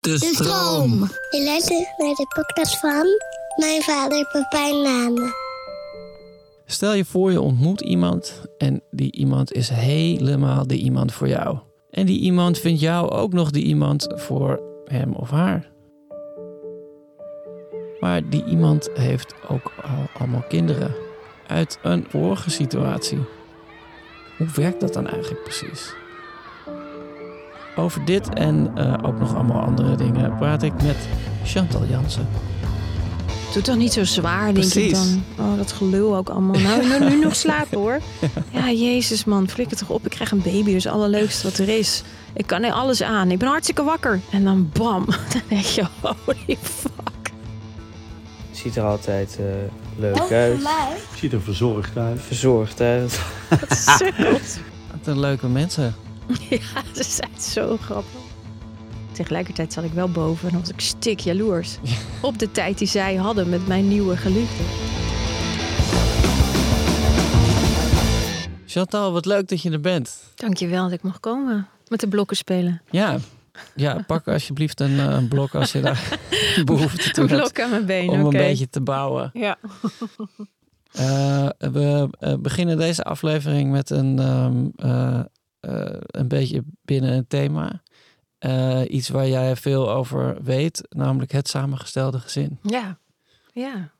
[0.00, 0.92] De stroom.
[1.30, 3.06] Je luistert naar de podcast van
[3.56, 5.32] mijn vader, papa en Nana.
[6.66, 11.58] Stel je voor je ontmoet iemand en die iemand is helemaal de iemand voor jou.
[11.90, 15.70] En die iemand vindt jou ook nog die iemand voor hem of haar.
[18.00, 20.94] Maar die iemand heeft ook al allemaal kinderen
[21.46, 23.18] uit een vorige situatie.
[24.36, 25.94] Hoe werkt dat dan eigenlijk precies?
[27.78, 30.96] Over dit en eh, ook nog allemaal andere dingen praat ik met
[31.44, 32.28] Chantal Jansen.
[33.52, 35.24] Doe toch niet zo zwaar, denk ik dan.
[35.38, 36.60] Oh, dat gelul ook allemaal.
[36.60, 38.00] Nou, nu, nu nog slapen hoor.
[38.50, 40.04] Ja, jezus man, flikker toch op.
[40.04, 42.02] Ik krijg een baby, dus het allerleukste wat er is.
[42.32, 43.30] Ik kan er alles aan.
[43.30, 44.20] Ik ben hartstikke wakker.
[44.30, 45.04] En dan bam.
[45.32, 47.32] Dan denk je, holy fuck.
[48.50, 49.44] Ziet er altijd eh,
[49.96, 50.60] leuk uit.
[51.14, 52.20] Ziet er verzorgd uit.
[52.22, 53.20] Verzorgd uit.
[53.48, 54.58] Wat sukkelt.
[54.90, 55.94] Wat een leuke mensen.
[56.50, 58.20] Ja, ze zijn zo grappig.
[59.12, 61.78] Tegelijkertijd zat ik wel boven en was ik stik jaloers.
[62.22, 64.62] Op de tijd die zij hadden met mijn nieuwe geliefde.
[68.66, 70.32] Chantal, wat leuk dat je er bent.
[70.34, 71.68] Dankjewel dat ik mag komen.
[71.88, 72.82] Met de blokken spelen.
[72.90, 73.16] Ja,
[73.74, 76.18] ja pak alsjeblieft een, eh, een blok als je daar
[76.64, 77.40] behoefte toe Een hebt.
[77.42, 79.30] blok aan mijn been, Om een beetje te bouwen.
[79.32, 79.56] Ja.
[80.92, 85.24] Eh, we eh, beginnen deze aflevering met een, ehm, eh, eh,
[85.60, 87.82] een beetje binnen een thema.
[88.38, 92.58] Eh, iets waar jij veel over weet, namelijk het samengestelde gezin.
[92.62, 92.98] Ja,
[93.52, 93.90] ja.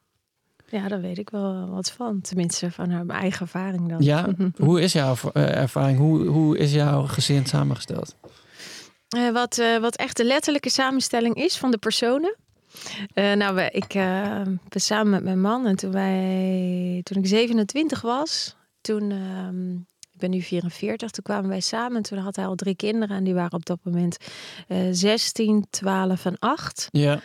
[0.70, 2.20] Ja, daar weet ik wel wat van.
[2.20, 4.02] Tenminste, van haar mijn eigen ervaring dan.
[4.02, 5.98] Ja, hoe is jouw eh, ervaring?
[5.98, 8.16] Hoe, hoe is jouw gezin samengesteld?
[9.08, 12.36] Eh, wat, eh, wat echt de letterlijke samenstelling is van de personen.
[13.14, 18.00] Eh, nou, ik eh, ben samen met mijn man en toen, wij, toen ik 27
[18.00, 19.76] was, toen, ehm,
[20.18, 21.96] ik ben nu 44, toen kwamen wij samen.
[21.96, 24.16] En toen had hij al drie kinderen en die waren op dat moment
[24.68, 26.88] eh 16, 12 en 8.
[26.90, 27.20] Ja,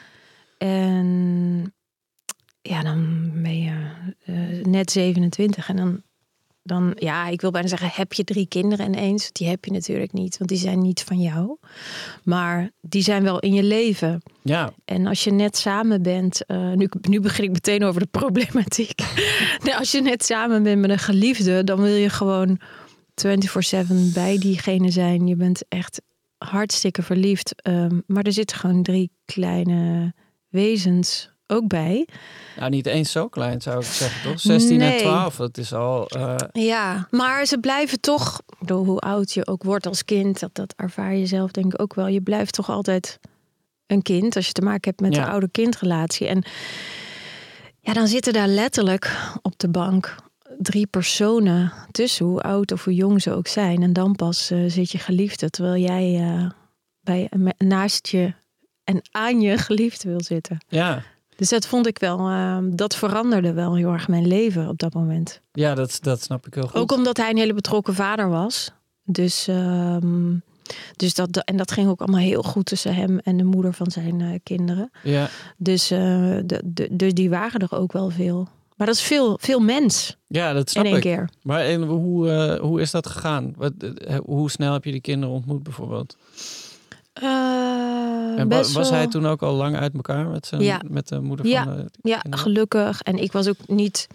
[0.58, 1.74] En
[2.62, 3.90] ja, dan ben je
[4.26, 6.02] eh, net 27 en dan,
[6.64, 9.32] dan, ja, ik wil bijna zeggen, heb je drie kinderen ineens?
[9.32, 11.58] Die heb je natuurlijk niet, want die zijn niet van jou.
[12.24, 14.22] Maar die zijn wel in je leven.
[14.42, 18.08] ja, En als je net samen bent, eh, nu, nu begin ik meteen over de
[18.20, 19.02] problematiek.
[19.64, 22.60] nee, als je net samen bent met een geliefde, dan wil je gewoon
[23.16, 25.28] 24/7 bij diegene zijn.
[25.28, 26.02] Je bent echt
[26.38, 27.62] hartstikke verliefd.
[27.62, 30.14] Ehm, maar er zitten gewoon drie kleine
[30.50, 32.08] wezens ook bij.
[32.58, 34.40] nou niet eens zo klein zou ik zeggen, toch?
[34.40, 35.00] 16 en Nee.
[35.00, 36.08] 12, dat is al...
[36.08, 40.56] eh, Ja, maar ze blijven toch, door hoe oud je ook wordt als kind, dat,
[40.56, 42.08] dat ervaar je zelf denk ik ook wel.
[42.08, 43.20] Je blijft toch altijd
[43.88, 45.24] een kind als je te maken hebt met Ja.
[45.26, 46.28] de ouder-kindrelatie.
[46.28, 46.44] En
[47.80, 50.16] ja, dan zitten daar letterlijk op de bank
[50.64, 53.82] drie personen tussen, hoe oud of hoe jong ze ook zijn.
[53.84, 56.50] En dan pas eh, zit je geliefde, terwijl jij eh,
[57.02, 58.34] bij, naast je
[58.84, 60.58] en aan je geliefde wil zitten.
[60.68, 61.04] ja,
[61.36, 64.94] Dus dat vond ik wel, eh, dat veranderde wel heel erg mijn leven op dat
[64.94, 65.42] moment.
[65.52, 66.80] ja dat, dat snap ik heel goed.
[66.80, 68.72] Ook omdat hij een hele betrokken vader was.
[69.04, 70.36] Dus, ehm,
[70.96, 73.92] dus dat, en dat ging ook allemaal heel goed tussen hem en de moeder van
[73.92, 74.92] zijn eh, kinderen.
[75.04, 78.48] Ja, Dus, de, de, dus die waren er ook wel veel.
[78.78, 81.04] Maar dat is veel, veel mens ja, dat snap in één ik.
[81.06, 81.30] keer.
[81.42, 83.54] Maar en hoe, eh, hoe is dat gegaan?
[83.58, 86.18] Wat, eh, hoe snel heb je die kinderen ontmoet bijvoorbeeld?
[87.14, 90.82] Eh, En was wel- hij toen ook al lang uit elkaar met, zijn, Ja.
[90.90, 91.64] met de moeder Ja.
[91.64, 93.02] van de Ja, gelukkig.
[93.02, 94.08] En ik was ook niet.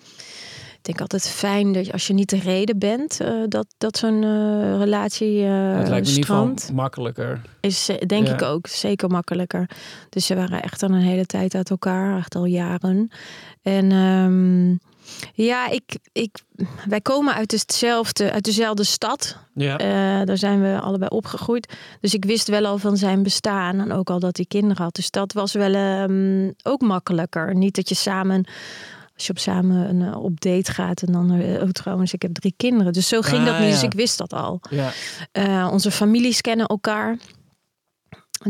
[0.79, 3.97] Ik denk altijd fijn dat je, als je niet de reden bent, eh, dat, dat
[3.99, 7.41] zo'n eh, relatie eh het lijkt me geval makkelijker.
[7.61, 8.33] Is denk Ja.
[8.35, 9.71] ik ook zeker makkelijker.
[10.09, 13.11] Dus ze waren echt al een hele tijd uit elkaar, echt al jaren.
[13.63, 14.77] En, ehm,
[15.35, 16.37] Ja, ik, ik,
[16.89, 19.37] wij komen uit, hetzelfde, uit dezelfde stad.
[19.55, 19.77] Ja.
[20.25, 21.73] Daar zijn we allebei opgegroeid.
[22.01, 23.81] Dus ik wist wel al van zijn bestaan.
[23.81, 24.95] En ook al dat hij kinderen had.
[24.95, 27.55] Dus dat was wel ehm, ook makkelijker.
[27.55, 28.45] Niet dat je samen,
[29.19, 31.03] als je op samen een, eh, op date gaat.
[31.03, 32.93] En dan, eh, oh trouwens, ik heb drie kinderen.
[32.93, 33.71] Dus zo ging Ah, dat niet.
[33.71, 34.61] Dus ik wist dat al.
[34.71, 34.91] ja.
[35.33, 37.17] Eh, onze families kennen elkaar.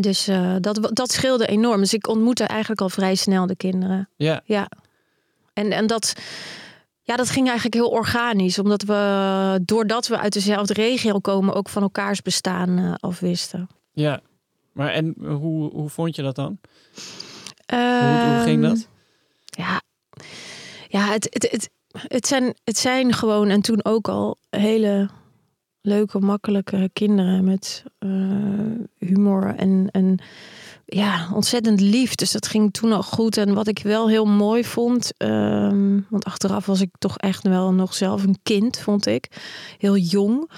[0.01, 1.81] Dus eh, dat, dat scheelde enorm.
[1.81, 4.09] Dus ik ontmoette eigenlijk al vrij snel de kinderen.
[4.17, 4.41] Ja.
[4.45, 4.69] Ja.
[5.53, 6.13] En, en dat,
[7.03, 8.59] ja, dat ging eigenlijk heel organisch.
[8.59, 13.69] Omdat we, doordat we uit dezelfde regio komen, ook van elkaars bestaan eh, afwisten.
[13.93, 14.21] Ja.
[14.73, 16.59] Maar en hoe, hoe vond je dat dan?
[17.67, 18.89] Hoe, hoe ging Ehm, dat?
[19.45, 19.81] Ja,
[20.89, 21.71] ja het, het, het,
[22.09, 25.09] het, zijn, het zijn gewoon en toen ook al hele
[25.81, 28.11] leuke, makkelijke kinderen met eh,
[28.99, 30.19] humor en, en
[30.85, 32.15] ja, ontzettend lief.
[32.15, 33.37] Dus dat ging toen al goed.
[33.37, 37.73] En wat ik wel heel mooi vond, ehm, want achteraf was ik toch echt wel
[37.73, 39.29] nog zelf een kind, vond ik.
[39.79, 40.51] Heel jong.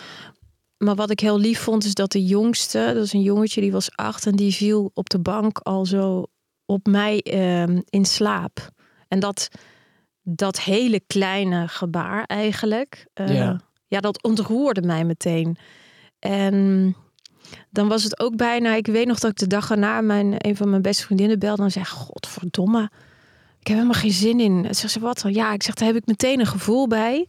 [0.79, 3.73] Maar wat ik heel lief vond, is dat de jongste, dat is een jongetje, die
[3.73, 6.27] was acht en die viel op de bank al zo
[6.67, 8.69] op mij ehm, in slaap.
[9.09, 9.49] En dat,
[10.23, 13.61] dat hele kleine gebaar eigenlijk, eh, Ja.
[13.89, 14.01] ja.
[14.01, 15.57] dat ontroerde mij meteen.
[16.19, 16.97] En
[17.71, 20.57] dan was het ook bijna, ik weet nog dat ik de dag erna mijn, een
[20.57, 22.91] van mijn beste vriendinnen belde en zei, godverdomme,
[23.61, 24.65] ik heb helemaal geen zin in.
[24.65, 25.33] Ze zegt ze, wat dan?
[25.33, 27.27] Ja, ik zeg, daar heb ik meteen een gevoel bij.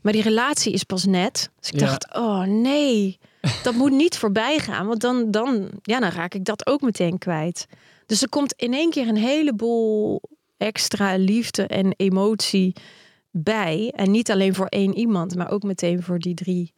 [0.00, 1.50] Maar die relatie is pas net.
[1.60, 1.86] Dus ik Ja.
[1.86, 3.18] dacht, oh nee,
[3.62, 4.86] dat moet niet voorbij gaan.
[4.86, 7.66] Want dan, dan, ja, dan raak ik dat ook meteen kwijt.
[8.06, 10.22] Dus er komt in één keer een heleboel
[10.66, 12.72] extra liefde en emotie
[13.30, 13.92] bij.
[13.96, 16.72] En niet alleen voor één iemand, maar ook meteen voor die drie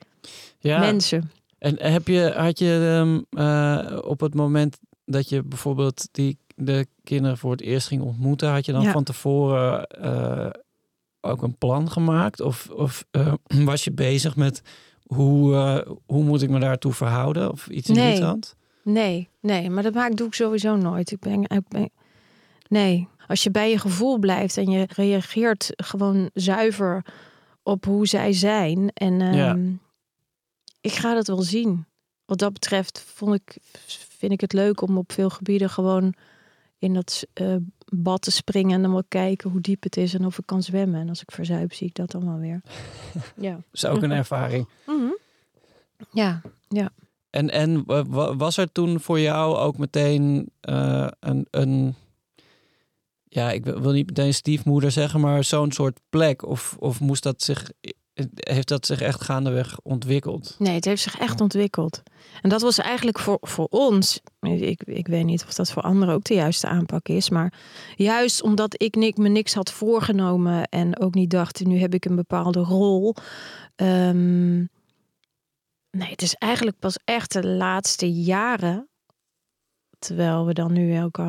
[0.58, 0.78] Ja.
[0.78, 1.30] mensen.
[1.58, 6.86] En heb je, had je ehm, eh, op het moment dat je bijvoorbeeld die, de
[7.04, 8.92] kinderen voor het eerst ging ontmoeten, had je dan Ja.
[8.92, 10.50] van tevoren eh,
[11.20, 12.40] ook een plan gemaakt?
[12.40, 13.32] Of, of eh,
[13.70, 14.62] was je bezig met
[15.06, 17.50] hoe, hoe moet ik me daartoe verhouden?
[17.52, 18.16] Of iets in die Nee.
[18.16, 18.54] trant?
[18.82, 21.10] Nee, nee, maar dat maak, doe ik sowieso nooit.
[21.10, 21.90] Ik ben, ik ben,
[22.68, 27.04] nee, als je bij je gevoel blijft en je reageert gewoon zuiver
[27.62, 28.90] op hoe zij zijn.
[28.94, 29.48] En Ja.
[29.50, 29.72] ehm,
[30.80, 31.86] ik ga dat wel zien.
[32.24, 33.56] Wat dat betreft vond ik,
[34.18, 36.14] vind ik het leuk om op veel gebieden gewoon
[36.78, 37.56] in dat eh,
[37.88, 40.62] bad te springen en dan wel kijken hoe diep het is en of ik kan
[40.62, 41.00] zwemmen.
[41.00, 42.60] En als ik verzuip, zie ik dat dan wel weer.
[43.46, 43.52] ja.
[43.52, 44.68] Dat is ook een ervaring.
[44.86, 45.10] Mhm.
[46.12, 46.40] Ja,
[47.30, 51.94] En, en wa- was er toen voor jou ook meteen eh, een, een,
[53.34, 56.46] ja, ik wil niet meteen stiefmoeder zeggen, maar zo'n soort plek?
[56.46, 57.70] Of, of moest dat zich,
[58.34, 60.56] heeft dat zich echt gaandeweg ontwikkeld?
[60.58, 62.02] Nee, het heeft zich echt ontwikkeld.
[62.42, 64.20] En dat was eigenlijk voor, voor ons.
[64.40, 67.30] Ik, ik weet niet of dat voor anderen ook de juiste aanpak is.
[67.30, 67.52] Maar
[67.96, 70.64] juist omdat ik ni- me niks had voorgenomen.
[70.64, 73.14] En ook niet dacht, nu heb ik een bepaalde rol.
[73.76, 74.56] ehm,
[75.90, 78.88] nee, het is eigenlijk pas echt de laatste jaren.
[80.04, 81.22] Terwijl we dan nu elke.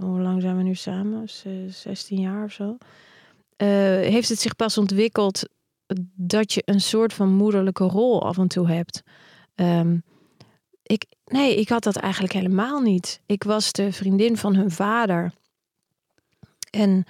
[0.00, 1.28] Hoe lang zijn we nu samen?
[1.28, 2.76] Zes- 16 jaar of zo.
[3.56, 3.68] Eh,
[4.12, 5.48] heeft het zich pas ontwikkeld
[6.14, 9.02] dat je een soort van moederlijke rol af en toe hebt.
[9.54, 9.98] Ehm,
[10.82, 13.20] ik, nee, ik had dat eigenlijk helemaal niet.
[13.26, 15.32] Ik was de vriendin van hun vader.
[16.70, 17.04] En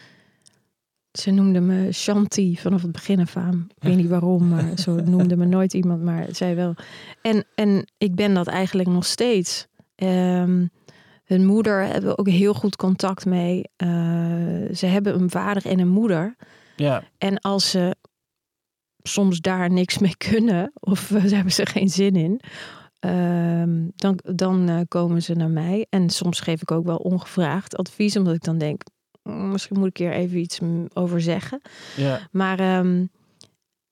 [1.12, 3.68] ze noemde me Shanti vanaf het begin af aan.
[3.74, 6.74] Ik weet niet waarom, maar zo noemde me nooit iemand, maar zij wel.
[7.22, 9.68] En, en ik ben dat eigenlijk nog steeds.
[9.94, 10.66] Ehm,
[11.30, 13.62] hun moeder hebben we ook heel goed contact mee.
[13.76, 13.88] Eh,
[14.74, 16.36] ze hebben een vader en een moeder.
[16.76, 17.94] Ja, En als ze
[19.02, 22.40] soms daar niks mee kunnen, of uh, hebben ze geen zin in,
[22.98, 25.86] ehm, dan, dan eh, komen ze naar mij.
[25.90, 28.82] En soms geef ik ook wel ongevraagd advies, omdat ik dan denk,
[29.22, 31.60] "Mm, misschien moet ik hier even iets mm, over zeggen.
[31.96, 33.06] ja, Maar ehm,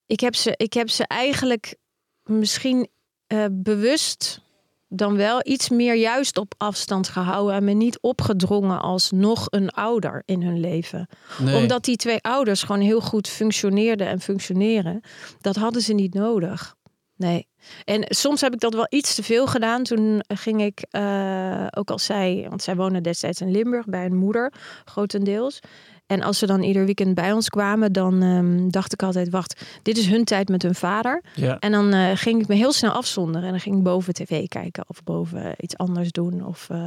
[0.07, 1.77] ik, heb ze, ik heb ze eigenlijk
[2.23, 2.89] misschien
[3.27, 4.41] eh, bewust
[4.89, 9.71] dan wel iets meer juist op afstand gehouden en me niet opgedrongen als nog een
[9.71, 11.57] ouder in hun leven nee.
[11.57, 15.01] omdat die twee ouders gewoon heel goed functioneerden en functioneren.
[15.41, 16.77] Dat hadden ze niet nodig.
[17.17, 17.49] Nee.
[17.85, 19.83] En soms heb ik dat wel iets te veel gedaan.
[19.83, 24.17] Toen ging ik, eh, ook als zij, want zij wonen destijds in Limburg bij een
[24.17, 24.53] moeder,
[24.85, 25.61] grotendeels.
[26.09, 29.63] En als ze dan ieder weekend bij ons kwamen, dan ehm, dacht ik altijd: wacht,
[29.83, 31.23] dit is hun tijd met hun vader.
[31.35, 31.59] ja.
[31.59, 33.43] En dan eh, ging ik me heel snel afzonderen.
[33.43, 36.47] En dan ging ik boven tv kijken of boven iets anders doen.
[36.47, 36.79] Of eh,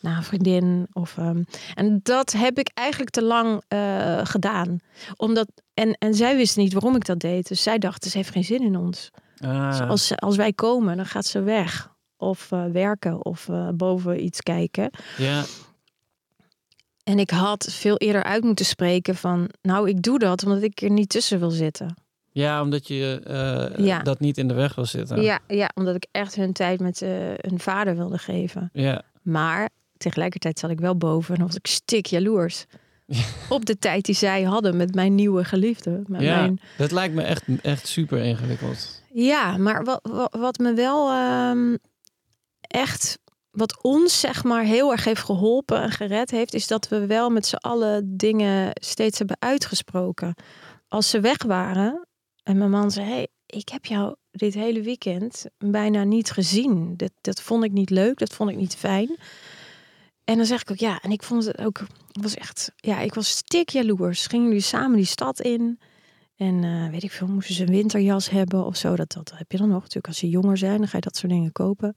[0.00, 0.86] naar een vriendin.
[0.92, 1.42] Of, ehm,
[1.74, 4.78] en dat heb ik eigenlijk te lang eh, gedaan.
[5.16, 7.48] Omdat, en, en zij wist niet waarom ik dat deed.
[7.48, 9.10] Dus zij dacht, ze heeft geen zin in ons.
[9.36, 11.94] Dus Ah, als, als wij komen, dan gaat ze weg.
[12.16, 14.90] Of werken of boven iets kijken.
[15.16, 15.44] ja,
[17.06, 20.80] En ik had veel eerder uit moeten spreken van, nou, ik doe dat omdat ik
[20.80, 21.94] er niet tussen wil zitten.
[22.32, 24.02] Ja, omdat je eh, Ja.
[24.02, 25.22] dat niet in de weg wil zitten.
[25.22, 28.70] Ja, ja omdat ik echt hun tijd met eh, hun vader wilde geven.
[28.72, 29.02] Ja.
[29.22, 32.66] Maar tegelijkertijd zat ik wel boven en was ik stik jaloers.
[33.48, 36.02] Op de tijd die zij hadden met mijn nieuwe geliefde.
[36.06, 36.36] Met ja.
[36.40, 36.60] mijn...
[36.78, 39.02] Dat lijkt me echt, echt super ingewikkeld.
[39.12, 41.76] ja maar wat, wat, wat me wel ehm,
[42.60, 43.18] echt,
[43.56, 47.30] wat ons zeg maar heel erg heeft geholpen en gered heeft, is dat we wel
[47.30, 50.34] met z'n allen dingen steeds hebben uitgesproken.
[50.88, 52.06] Als ze weg waren
[52.42, 56.96] en mijn man zei, hey, ik heb jou dit hele weekend bijna niet gezien.
[56.96, 59.16] Dat, dat vond ik niet leuk, dat vond ik niet fijn.
[60.24, 61.80] En dan zeg ik ook ja, en ik vond het ook,
[62.12, 64.26] ik was echt, ja, ik was stik jaloers.
[64.26, 65.78] Gingen jullie samen die stad in?
[66.36, 68.96] En eh, weet ik veel, moesten ze een winterjas hebben of zo?
[68.96, 69.80] Dat, dat heb je dan nog.
[69.80, 71.94] Natuurlijk, als ze jonger zijn, dan ga je dat soort dingen kopen.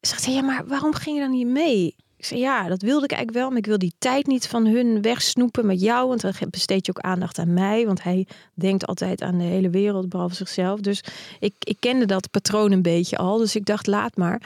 [0.00, 1.94] Zegt hij, ja, maar waarom ging je dan niet mee?
[2.16, 4.66] Ik zei, ja, dat wilde ik eigenlijk wel, maar ik wil die tijd niet van
[4.66, 6.08] hun wegsnoepen met jou.
[6.08, 7.86] Want dan besteed je ook aandacht aan mij.
[7.86, 10.80] Want hij denkt altijd aan de hele wereld, behalve zichzelf.
[10.80, 11.02] Dus
[11.38, 13.38] ik, ik kende dat patroon een beetje al.
[13.38, 14.42] Dus ik dacht, laat maar.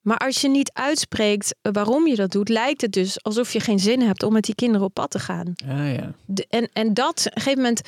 [0.00, 3.78] Maar als je niet uitspreekt waarom je dat doet, lijkt het dus alsof je geen
[3.78, 5.52] zin hebt om met die kinderen op pad te gaan.
[5.66, 6.12] Ja, ja.
[6.24, 7.80] De- en, en dat, op een gegeven moment,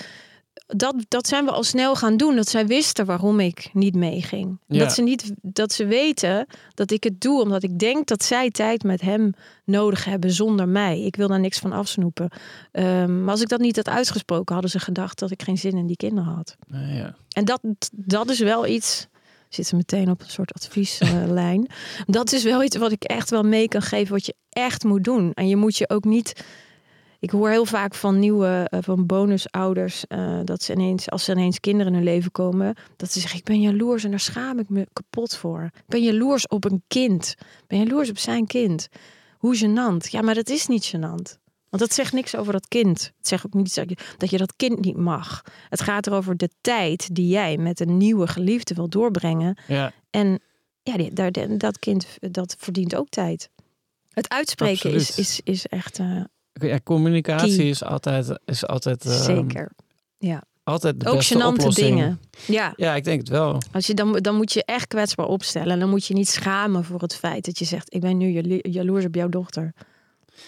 [0.67, 2.37] dat, dat zijn we al snel gaan doen.
[2.37, 4.59] Dat zij wisten waarom ik niet meeging.
[4.67, 4.79] Ja.
[4.79, 8.51] Dat, ze niet, dat ze weten dat ik het doe omdat ik denk dat zij
[8.51, 9.33] tijd met hem
[9.65, 11.01] nodig hebben zonder mij.
[11.01, 12.31] Ik wil daar niks van afsnoepen.
[12.73, 15.77] Ehm, maar als ik dat niet had uitgesproken, hadden ze gedacht dat ik geen zin
[15.77, 16.57] in die kinderen had.
[16.69, 17.17] Ja, ja.
[17.33, 17.61] En dat,
[17.93, 19.07] dat is wel iets.
[19.49, 21.71] Zitten meteen op een soort advieslijn.
[22.07, 25.05] dat is wel iets wat ik echt wel mee kan geven, wat je echt moet
[25.05, 25.33] doen.
[25.35, 26.45] En je moet je ook niet.
[27.21, 31.33] Ik hoor heel vaak van nieuwe, eh, van bonusouders, eh, dat ze ineens, als ze
[31.33, 34.59] ineens kinderen in hun leven komen, dat ze zeggen: Ik ben jaloers en daar schaam
[34.59, 35.63] ik me kapot voor.
[35.75, 37.35] Ik ben jaloers op een kind.
[37.39, 38.89] Ik ben jaloers op zijn kind.
[39.39, 40.11] Hoe gênant.
[40.11, 41.45] Ja, maar dat is niet gênant.
[41.69, 43.13] Want dat zegt niks over dat kind.
[43.17, 45.43] Het zegt ook niet dat je, dat je dat kind niet mag.
[45.69, 49.59] Het gaat erover de tijd die jij met een nieuwe geliefde wil doorbrengen.
[49.67, 49.93] ja.
[50.11, 50.41] En
[50.83, 53.51] ja, die, daar, dat kind dat verdient ook tijd.
[54.11, 55.29] Het uitspreken is, Absoluut.
[55.29, 56.21] is, is echt eh,
[56.61, 57.69] Ja, communicatie Key.
[57.69, 59.71] is altijd, is altijd, ehm, zeker.
[60.65, 61.89] altijd de Ook beste gênante oplossing.
[61.89, 62.21] dingen.
[62.47, 63.59] Ja, Ja, ik denk het wel.
[63.73, 65.71] als je dan, dan moet je echt kwetsbaar opstellen.
[65.73, 68.29] En dan moet je niet schamen voor het feit dat je zegt: Ik ben nu
[68.31, 69.73] jalo- jaloers op jouw dochter.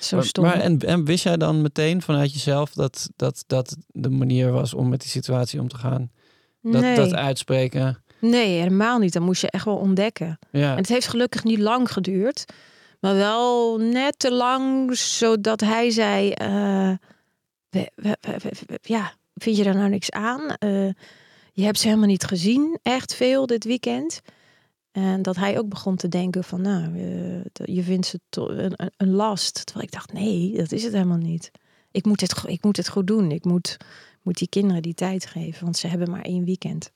[0.00, 0.44] Zo Maar, stom.
[0.44, 4.74] maar en, en wist jij dan meteen vanuit jezelf dat, dat dat de manier was
[4.74, 6.10] om met die situatie om te gaan?
[6.62, 6.96] Dat, nee.
[6.96, 8.02] dat uitspreken.
[8.20, 9.12] nee, helemaal niet.
[9.12, 10.38] Dan moest je echt wel ontdekken.
[10.50, 12.44] Ja, En het heeft gelukkig niet lang geduurd.
[13.00, 16.30] Maar wel net te lang, zodat hij zei...
[16.32, 16.92] eh,
[17.68, 20.48] we- we- we- we- we- ja, vind je daar nou niks aan?
[20.50, 20.90] Eh,
[21.52, 24.20] je hebt ze helemaal niet gezien, echt veel dit weekend.
[24.92, 26.60] En dat hij ook begon te denken van...
[26.60, 29.66] nou, eh, je vindt ze een, een- last.
[29.66, 31.50] Terwijl ik dacht, nee, dat is het helemaal niet.
[31.90, 33.30] Ik moet het, ik moet het goed doen.
[33.30, 33.76] Ik moet,
[34.22, 35.64] moet die kinderen die tijd geven.
[35.64, 36.90] Want ze hebben maar één weekend.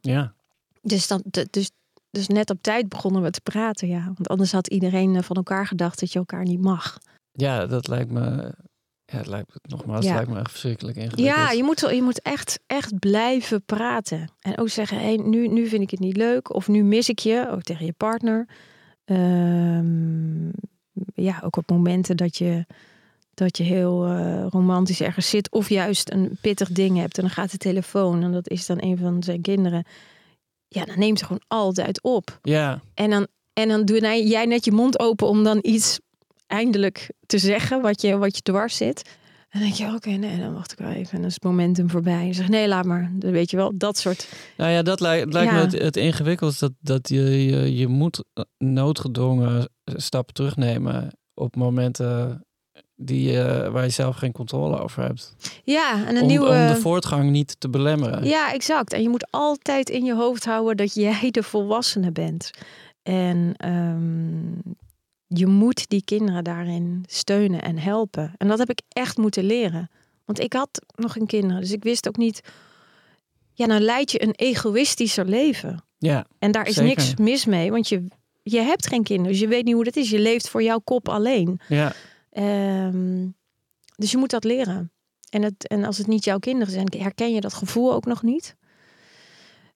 [0.00, 0.36] ja.
[0.82, 1.70] Dus, dan, dus,
[2.10, 4.04] dus net op tijd begonnen we te praten, ja.
[4.04, 6.98] Want anders had iedereen eh, van elkaar gedacht dat je elkaar niet mag.
[7.32, 8.52] ja, dat lijkt me.
[9.12, 10.08] Ja, het lijkt me nogmaals, Ja.
[10.10, 11.36] het lijkt me echt verschrikkelijk ingewikkeld.
[11.36, 14.30] Ja, je moet, je moet echt, echt blijven praten.
[14.40, 16.54] En ook zeggen, hey, nu, nu vind ik het niet leuk.
[16.54, 18.48] Of nu mis ik je, ook tegen je partner.
[19.04, 20.48] Ehm,
[21.14, 22.66] ja, ook op momenten dat je,
[23.34, 25.50] dat je heel eh, romantisch ergens zit.
[25.50, 27.16] Of juist een pittig ding hebt.
[27.16, 28.22] En dan gaat de telefoon.
[28.22, 29.84] En dat is dan een van zijn kinderen.
[30.68, 32.38] Ja, dan neemt ze gewoon altijd op.
[32.42, 35.98] Ja, En dan, en dan doe jij- jij net je mond open om dan iets
[36.46, 39.16] eindelijk te zeggen wat je, wat je dwars zit.
[39.48, 41.12] En dan denk je, oké, nee, dan wacht ik wel even.
[41.12, 42.26] En dan is het momentum voorbij.
[42.26, 43.10] En zeg, nee, laat maar.
[43.14, 44.28] Dan weet je wel, dat soort...
[44.56, 46.60] nou ja, dat lijkt, lijkt me het, het ingewikkeldst.
[46.60, 48.24] Dat, dat je, je, je moet
[48.58, 52.46] noodgedwongen stappen terugnemen op momenten
[53.00, 55.34] die, je- waar je zelf geen controle over hebt.
[55.64, 56.48] Ja, en een Om, nieuwe...
[56.48, 58.24] om de voortgang niet te belemmeren.
[58.24, 58.92] Ja, exact.
[58.92, 62.50] En je moet altijd in je hoofd houden dat jij de volwassene bent.
[63.02, 64.72] En ehm,
[65.26, 68.32] je moet die kinderen daarin steunen en helpen.
[68.36, 69.90] En dat heb ik echt moeten leren.
[70.24, 72.40] Want ik had nog geen kinderen, dus ik wist ook niet...
[73.52, 75.84] Ja, dan leid je een egoïstischer leven.
[75.98, 76.88] Ja, En daar is Zeker.
[76.88, 78.04] niks mis mee, want je,
[78.42, 79.32] je hebt geen kinderen.
[79.32, 80.10] Dus je weet niet hoe dat is.
[80.10, 81.60] Je leeft voor jouw kop alleen.
[81.68, 81.92] ja.
[82.38, 83.28] Ehm,
[83.96, 84.92] dus je moet dat leren.
[85.30, 88.22] En, het, en als het niet jouw kinderen zijn, herken je dat gevoel ook nog
[88.22, 88.56] niet.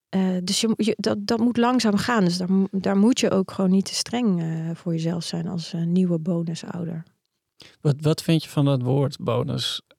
[0.09, 2.23] Eh, dus je, dat, dat moet langzaam gaan.
[2.23, 5.73] Dus daar, daar moet je ook gewoon niet te streng eh, voor jezelf zijn als
[5.73, 7.03] eh, nieuwe bonusouder.
[7.81, 9.17] Wat, wat vind je van dat woord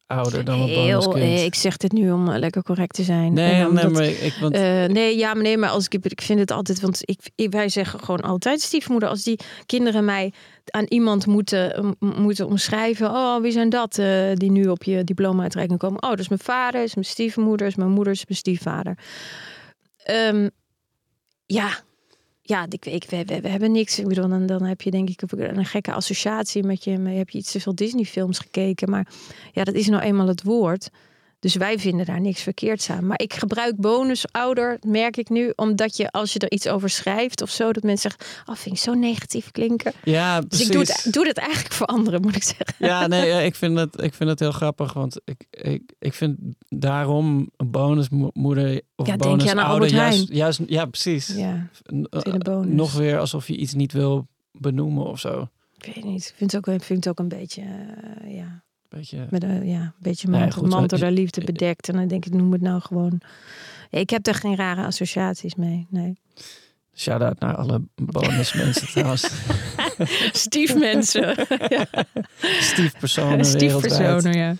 [0.06, 1.38] bonusouder dan een Heel, bonuskind?
[1.38, 3.32] eh, ik zeg dit nu om eh, lekker correct te zijn.
[3.32, 6.38] nee, nee, maar ik, want, Eh, nee, ja, maar nee, maar als ik, ik vind
[6.38, 9.08] het altijd, want ik, ik- wij zeggen gewoon altijd stiefmoeder.
[9.08, 10.32] Als die kinderen mij
[10.70, 13.10] aan iemand moeten, moeten omschrijven.
[13.10, 13.94] Oh, wie zijn dat
[14.34, 16.02] die nu op je diploma-uitreiking komen?
[16.02, 18.98] Oh, dat is mijn vader, is mijn stiefmoeder, is mijn moeder, is mijn stiefvader.
[19.96, 20.48] Ehm,
[21.46, 21.68] ja,
[22.46, 23.98] ja, ik, we, we, we hebben niks.
[23.98, 26.90] Ik bedoel, dan, dan heb je denk ik een, gekke associatie met je.
[26.90, 28.90] Heb je iets te veel Disney-films gekeken?
[28.90, 29.06] Maar
[29.52, 30.90] ja, dat is nou eenmaal het woord.
[31.44, 33.06] Dus wij vinden daar niks verkeerds aan.
[33.06, 37.42] Maar ik gebruik bonusouder, merk ik nu, omdat je als je er iets over schrijft
[37.42, 39.92] of zo, dat mensen zeggen, oh, vind ik zo negatief klinken.
[40.04, 40.66] ja, Dus precies.
[40.66, 42.74] ik doe het, doe het eigenlijk voor anderen, moet ik zeggen.
[42.78, 46.14] Ja, nee, ja, ik vind het, ik vind het heel grappig, want ik, ik, ik
[46.14, 46.36] vind
[46.68, 51.26] daarom een bonusmoeder of Ja, denk je aan bonusouder juist, juist, ja, precies.
[51.26, 52.74] Ja, de bonus.
[52.74, 55.48] Nog weer alsof je iets niet wil benoemen of zo.
[55.78, 56.26] ik weet niet.
[56.28, 58.63] Ik vind het ook, ik vind het ook een beetje, eh, ja,
[58.94, 59.26] Beetje.
[59.30, 61.88] met een, ja, een beetje Nee, mantel, goed, zo- mantel liefde bedekt.
[61.88, 63.20] En dan denk ik, noem het nou gewoon.
[63.90, 65.86] Ik heb er geen rare associaties mee.
[65.90, 66.18] Nee.
[66.96, 69.30] Shout-out naar alle bonusmensen trouwens.
[70.32, 71.46] Stiefmensen.
[71.68, 71.86] ja.
[72.70, 73.92] Stiefpersonen wereldwijd.
[73.92, 74.54] Stiefpersonen, ja.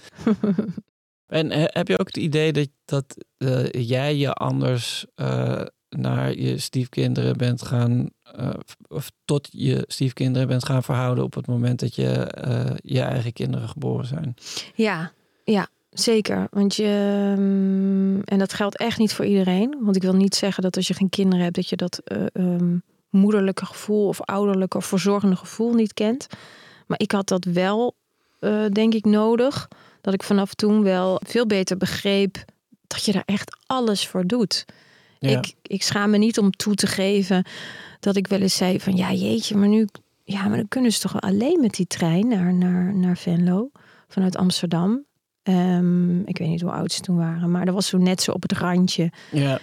[1.27, 5.61] En eh, heb je ook het idee dat, dat eh, jij je anders eh,
[5.97, 8.51] naar je stiefkinderen bent gaan, eh,
[8.89, 13.33] of tot je stiefkinderen bent gaan verhouden op het moment dat je eh, je eigen
[13.33, 14.35] kinderen geboren zijn?
[14.75, 15.13] Ja,
[15.45, 16.47] ja, zeker.
[16.51, 19.77] Want je, mm, en dat geldt echt niet voor iedereen.
[19.81, 22.27] Want ik wil niet zeggen dat als je geen kinderen hebt, dat je dat eh,
[22.33, 22.77] ehm,
[23.11, 26.27] moederlijke gevoel of ouderlijke of verzorgende gevoel niet kent.
[26.87, 27.95] Maar ik had dat wel,
[28.73, 29.69] denk ik, nodig.
[30.01, 32.45] Dat ik vanaf toen wel veel beter begreep
[32.87, 34.65] dat je daar echt alles voor doet.
[35.31, 35.39] Ja.
[35.39, 37.45] Ik, ik schaam me niet om toe te geven
[38.01, 39.87] dat ik wel eens zei van ja jeetje, maar nu,
[40.25, 43.71] ja, maar dan kunnen ze toch wel alleen met die trein naar, naar, naar Venlo
[44.09, 45.05] vanuit Amsterdam.
[45.43, 48.33] Ehm, ik weet niet hoe oud ze toen waren, maar dat was zo net zo
[48.33, 49.13] op het randje.
[49.31, 49.59] ja.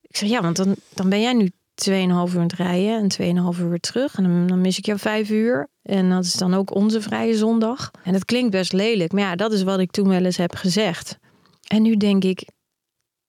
[0.00, 3.52] Ik zeg ja, want dan, dan ben jij nu 2,5 uur aan het rijden en
[3.54, 4.14] 2,5 uur weer terug.
[4.14, 5.68] En dan, dan mis ik jou vijf uur.
[5.82, 7.90] En dat is dan ook onze vrije zondag.
[8.04, 10.54] En dat klinkt best lelijk, maar ja, dat is wat ik toen wel eens heb
[10.54, 11.18] gezegd.
[11.66, 12.48] En nu denk ik,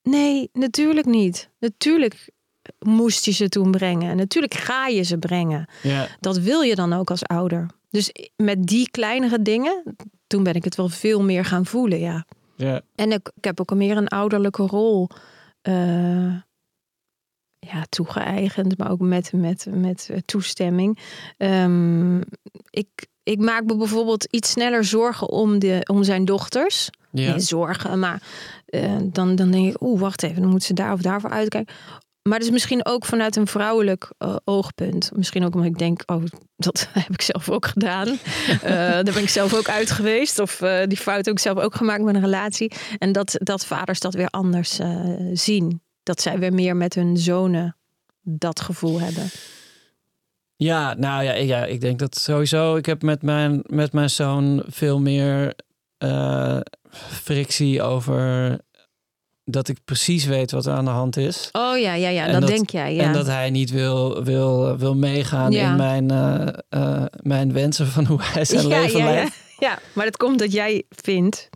[0.03, 1.50] nee, natuurlijk niet.
[1.60, 2.29] Natuurlijk
[2.79, 4.10] moest je ze toen brengen.
[4.10, 5.69] En natuurlijk ga je ze brengen.
[5.81, 6.07] ja.
[6.19, 7.67] Dat wil je dan ook als ouder.
[7.89, 9.95] Dus met die kleinere dingen,
[10.27, 12.25] toen ben ik het wel veel meer gaan voelen, ja.
[12.55, 12.81] ja.
[12.96, 15.09] En ik, ik heb ook meer een ouderlijke rol
[15.61, 16.35] eh,
[17.59, 21.00] ja, toegeëigend, maar ook met, met, met eh, toestemming.
[21.37, 22.20] Ehm,
[22.70, 26.89] ik, ik maak me bijvoorbeeld iets sneller zorgen om, de, om zijn dochters.
[27.13, 27.29] Ja.
[27.29, 28.21] Nee, zorgen, maar
[28.65, 31.75] eh, dan, dan denk ik, oeh, wacht even, dan moet ze daar of daarvoor uitkijken.
[32.29, 35.11] Maar dus misschien ook vanuit een vrouwelijk eh, oogpunt.
[35.15, 36.23] Misschien ook omdat ik denk, oh,
[36.55, 38.07] dat heb ik zelf ook gedaan.
[38.61, 40.39] Eh, daar ben ik zelf ook uit geweest.
[40.39, 42.71] Of die fout heb ik zelf ook gemaakt met een relatie.
[42.97, 44.79] En dat, dat vaders dat weer anders
[45.33, 45.81] zien.
[46.03, 47.75] Dat zij weer meer met hun zonen
[48.21, 49.29] dat gevoel hebben.
[50.55, 52.75] Ja, nou ja, ik- ja, ik denk dat sowieso.
[52.75, 55.53] Ik heb met mijn, met mijn zoon veel meer
[56.94, 58.58] frictie over
[59.46, 61.50] dat ik precies weet wat er aan de hand is.
[61.51, 62.96] Oh ja, ja, ja, En dat, dat- denk jij.
[62.96, 63.03] Ja.
[63.03, 65.70] En dat hij niet wil, wil, wil meegaan Ja.
[65.72, 69.36] in mijn, eh, eh, mijn wensen van hoe hij zijn ja, leven leidt.
[69.60, 71.50] ja, maar dat komt dat jij vindt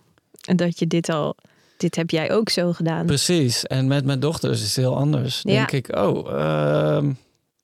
[0.47, 1.35] en dat je dit al,
[1.77, 3.05] dit heb jij ook zo gedaan.
[3.05, 3.65] Precies.
[3.65, 5.41] En met mijn dochters is het heel anders.
[5.41, 7.11] Denk ik, oh, ehm,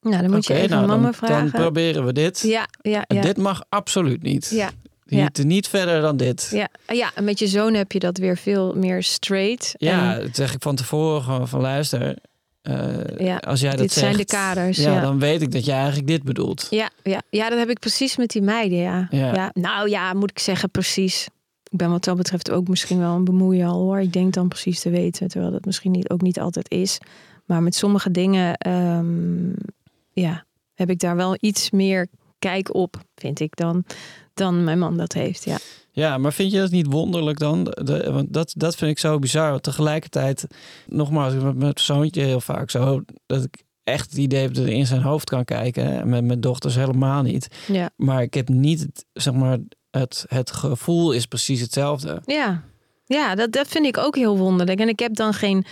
[0.02, 1.52] Nou, dan moet je even nou, mama dan, vragen.
[1.52, 2.40] dan proberen we dit.
[2.40, 3.22] ja, ja, En ja.
[3.22, 4.50] Dit mag absoluut niet.
[4.50, 4.70] ja,
[5.22, 6.50] Niet, niet verder dan dit.
[6.52, 9.74] ja, ja, en met je zoon heb je dat weer veel meer straight.
[9.78, 12.18] Ja, En dat zeg ik van tevoren gewoon van luister.
[12.62, 15.02] eh, Ja, als jij dat dit zijn zegt, de kaders, Ja, ja.
[15.02, 16.68] dan weet ik dat jij eigenlijk dit bedoelt.
[16.70, 19.08] ja, ja, ja, dat heb ik precies met die meiden, ja.
[19.12, 19.34] Ja.
[19.34, 19.50] ja.
[19.54, 21.28] Nou ja, moet ik zeggen, precies.
[21.70, 24.00] Ik ben wat dat betreft ook misschien wel een bemoeial hoor.
[24.00, 26.98] Ik denk dan precies te weten, terwijl dat misschien niet, ook niet altijd is.
[27.46, 29.50] Maar met sommige dingen, ehm,
[30.12, 32.08] ja, heb ik daar wel iets meer
[32.44, 33.86] kijk op, vind ik dan,
[34.34, 35.44] dan mijn man dat heeft.
[35.44, 35.58] Ja.
[35.92, 37.64] Ja, maar vind je dat niet wonderlijk dan?
[37.64, 39.50] De, want dat, dat vind ik zo bizar.
[39.50, 40.48] Want tegelijkertijd,
[40.88, 43.02] nogmaals, met mijn zoontje heel vaak zo...
[43.26, 45.84] dat ik echt het idee heb dat ik in zijn hoofd kan kijken.
[45.84, 47.48] En met mijn dochters helemaal niet.
[47.68, 47.90] Ja.
[47.96, 49.58] Maar ik heb niet, zeg maar,
[49.90, 52.22] het, het gevoel is precies hetzelfde.
[52.26, 52.64] Ja,
[53.06, 54.80] ja dat, dat vind ik ook heel wonderlijk.
[54.80, 55.66] En ik heb dan geen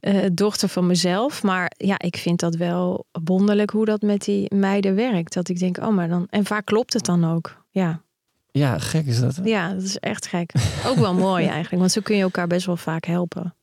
[0.00, 1.42] eh, dochter van mezelf.
[1.42, 5.32] Maar ja, ik vind dat wel wonderlijk hoe dat met die meiden werkt.
[5.32, 6.26] Dat ik denk, oh, maar dan.
[6.30, 7.64] En vaak klopt het dan ook.
[7.70, 8.02] Ja,
[8.50, 9.40] Ja, gek is dat.
[9.44, 10.52] ja dat is echt gek.
[10.86, 13.54] Ook wel mooi eigenlijk, want zo kun je elkaar best wel vaak helpen.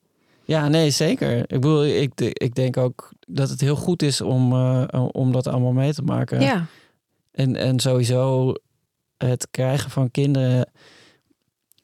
[0.43, 1.37] Ja, nee, zeker.
[1.37, 5.47] Ik bedoel, ik, ik denk ook dat het heel goed is om, eh, om dat
[5.47, 6.41] allemaal mee te maken.
[6.41, 6.65] Ja,
[7.31, 8.53] En, en sowieso
[9.17, 10.69] het krijgen van kinderen.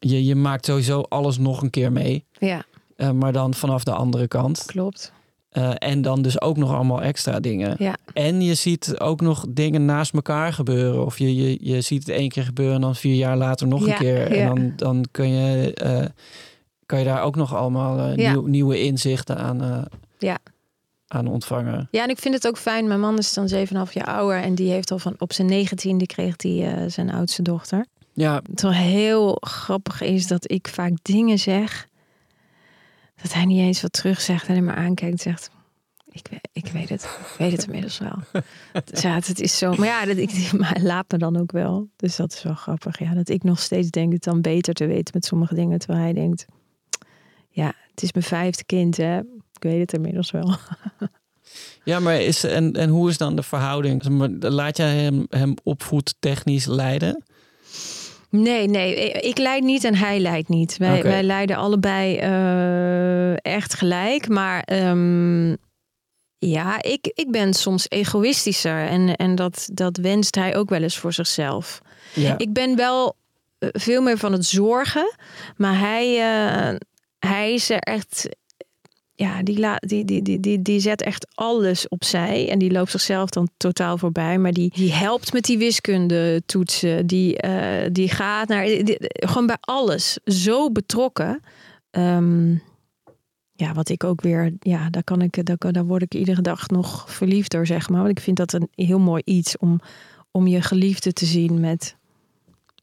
[0.10, 2.26] Je, je maakt sowieso alles nog een keer mee.
[2.40, 2.64] Ja,
[2.96, 4.64] eh, maar dan vanaf de andere kant.
[4.66, 5.12] klopt.
[5.50, 7.76] Eh, en dan dus ook nog allemaal extra dingen.
[7.80, 7.96] Ja.
[8.14, 11.06] En je ziet ook nog dingen naast elkaar gebeuren.
[11.06, 13.86] Of je, je, je ziet het één keer gebeuren en dan vier jaar later nog
[13.86, 14.36] Ja, een keer.
[14.36, 14.42] ja.
[14.50, 16.06] En dan, dan kun je, eh,
[16.86, 19.88] kan je daar ook nog allemaal nieuw- nieuwe inzichten aan,
[20.20, 20.38] Ja.
[21.08, 21.88] aan ontvangen.
[21.92, 22.88] Ja, en ik vind het ook fijn.
[22.88, 24.42] Mijn man is dan 7,5 jaar ouder.
[24.42, 27.86] En die heeft al van op zijn negentiende kreeg hij zijn oudste dochter.
[28.14, 31.88] Ja, Terwijl heel grappig is dat ik vaak dingen zeg.
[33.22, 35.50] Dat hij niet eens wat terug zegt en maar aankijkt en zegt.
[36.12, 37.04] Ik, weet- ik weet het.
[37.04, 38.16] Ik weet het inmiddels wel.
[38.92, 39.74] Dus ja, het is zo.
[39.76, 41.90] Maar ja, dat, ik, maar hij laat me dan ook wel.
[41.96, 43.00] Dus dat is wel grappig.
[43.00, 45.80] Ja, dat ik nog steeds denk het dan beter te weten met sommige dingen.
[45.80, 46.46] Terwijl hij denkt.
[47.50, 49.18] Ja, het is mijn vijfde kind, hè.
[49.54, 50.56] Ik weet het inmiddels wel.
[51.84, 54.04] ja maar is, en, en hoe is dan de verhouding?
[54.40, 57.24] Laat jij hem, hem opvoedtechnisch leiden?
[58.36, 60.78] Nee, nee, ik leid niet en hij leidt niet.
[60.78, 64.28] Wij, wij leiden allebei eh, echt gelijk.
[64.28, 65.50] Maar ehm,
[66.38, 68.88] ja, ik, ik ben soms egoïstischer.
[68.88, 71.82] En, en dat, dat wenst hij ook wel eens voor zichzelf.
[72.14, 72.38] Ja.
[72.38, 73.16] Ik ben wel
[73.58, 75.16] eh, veel meer van het zorgen.
[75.58, 76.76] Maar hij, eh,
[77.20, 78.30] hij is er echt.
[79.16, 82.50] Ja, die, die, die, die, die, die zet echt alles opzij.
[82.50, 84.38] En die loopt zichzelf dan totaal voorbij.
[84.38, 87.08] Maar die, die helpt met die wiskunde toetsen.
[87.08, 88.66] Die, eh, die gaat naar.
[89.10, 90.20] gewoon bij alles.
[90.24, 91.40] Zo betrokken.
[91.90, 92.52] Ehm,
[93.52, 94.54] ja, wat ik ook weer.
[94.60, 98.02] Ja, daar, kan ik, daar, daar word ik iedere dag nog verliefd door, zeg maar.
[98.02, 99.80] Want ik vind dat een heel mooi iets om,
[100.32, 101.96] om je geliefde te zien met,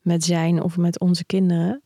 [0.03, 1.83] met zijn of met onze kinderen.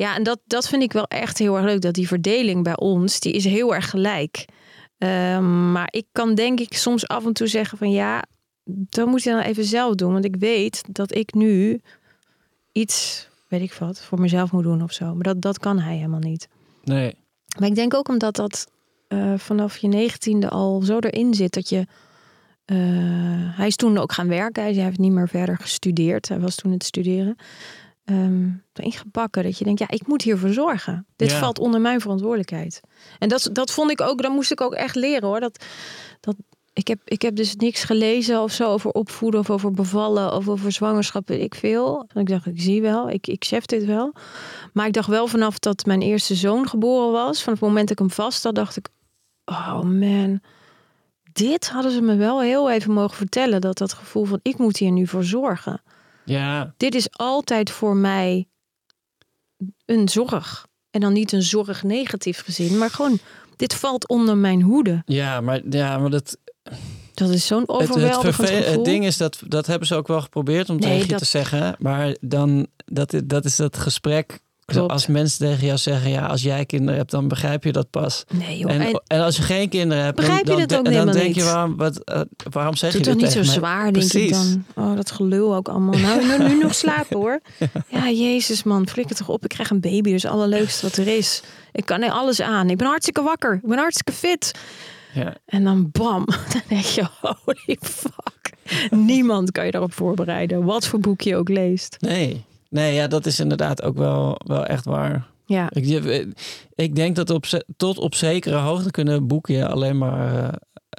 [0.00, 1.80] Ja, en dat, dat vind ik wel echt heel erg leuk.
[1.80, 4.44] Dat die verdeling bij ons, die is heel erg gelijk.
[4.98, 8.24] Ehm, maar ik kan denk ik soms af en toe zeggen van ja,
[8.64, 10.12] dat moet je dan even zelf doen.
[10.12, 11.80] Want ik weet dat ik nu
[12.72, 15.14] iets, weet ik wat, voor mezelf moet doen of zo.
[15.14, 16.48] Maar dat, dat kan hij helemaal niet.
[16.84, 17.14] Nee.
[17.58, 18.66] Maar ik denk ook omdat dat
[19.08, 21.86] eh, vanaf je negentiende al zo erin zit dat je.
[22.64, 22.76] eh,
[23.56, 24.62] hij is toen ook gaan werken.
[24.62, 26.28] Hij heeft niet meer verder gestudeerd.
[26.28, 27.36] Hij was toen het studeren.
[28.04, 28.48] Ehm
[28.80, 31.06] ingebakken dat je denkt, ja, ik moet hiervoor zorgen.
[31.16, 31.38] Dit Ja.
[31.38, 32.80] valt onder mijn verantwoordelijkheid.
[33.18, 35.40] En dat, dat vond ik ook, dat moest ik ook echt leren hoor.
[35.40, 35.64] Dat,
[36.20, 36.36] dat,
[36.72, 40.48] ik, heb, ik heb dus niks gelezen of zo over opvoeden of over bevallen of
[40.48, 42.08] over zwangerschap, weet ik veel.
[42.14, 44.12] Ik dacht, ik zie wel, ik, ik chef dit wel.
[44.72, 47.90] Maar ik dacht wel vanaf dat mijn eerste zoon geboren was, van het moment dat
[47.90, 48.88] ik hem vast had, dacht ik,
[49.44, 50.40] oh man,
[51.32, 53.60] dit hadden ze me wel heel even mogen vertellen.
[53.60, 55.82] Dat dat gevoel van, ik moet hier nu voor zorgen.
[56.24, 58.48] Ja, Dit is altijd voor mij
[59.86, 60.66] een zorg.
[60.90, 63.18] En dan niet een zorg negatief gezien, maar gewoon,
[63.56, 65.02] dit valt onder mijn hoede.
[65.06, 66.36] ja, maar, ja, maar dat,
[67.14, 68.72] Dat is zo'n het, het, overweldigend gevoel.
[68.72, 71.18] het ding is dat dat hebben ze ook wel geprobeerd om Nee, tegen je dat-
[71.18, 71.76] te zeggen.
[71.78, 74.40] Maar dan, dat, dat is dat gesprek.
[74.70, 74.92] Klopt.
[74.92, 78.24] Als mensen tegen jou zeggen, ja, als jij kinderen hebt, dan begrijp je dat pas.
[78.32, 78.70] Nee joh,
[79.06, 81.26] En, als je geen kinderen hebt, Begrijp je dan, dat dan, ook dan helemaal denk
[81.26, 81.36] niet?
[81.36, 84.30] je, waarom, wat, eh, waarom zeg doe je toch dit niet zo zwaar, denk ik
[84.30, 84.64] dan.
[84.74, 85.98] Oh, dat gelul ook allemaal.
[85.98, 87.40] Nou, nu, nu nog slapen hoor.
[87.88, 89.42] Ja, jezus man, flikker toch op.
[89.42, 91.42] Ik krijg een baby, dus het allerleukste wat er is.
[91.72, 92.70] Ik kan er alles aan.
[92.70, 93.54] Ik ben hartstikke wakker.
[93.54, 94.52] Ik ben hartstikke fit.
[95.14, 95.34] Ja.
[95.46, 98.52] En dan bam, dan denk je, holy fuck.
[98.90, 100.64] Niemand kan je daarop voorbereiden.
[100.64, 101.96] Wat voor boek je ook leest.
[102.00, 105.28] Nee, nee ja, dat is inderdaad ook wel, wel echt waar.
[105.44, 106.26] Ja, Ik,
[106.74, 107.44] ik denk dat op,
[107.76, 110.52] tot op zekere hoogte kunnen boeken je alleen maar eh,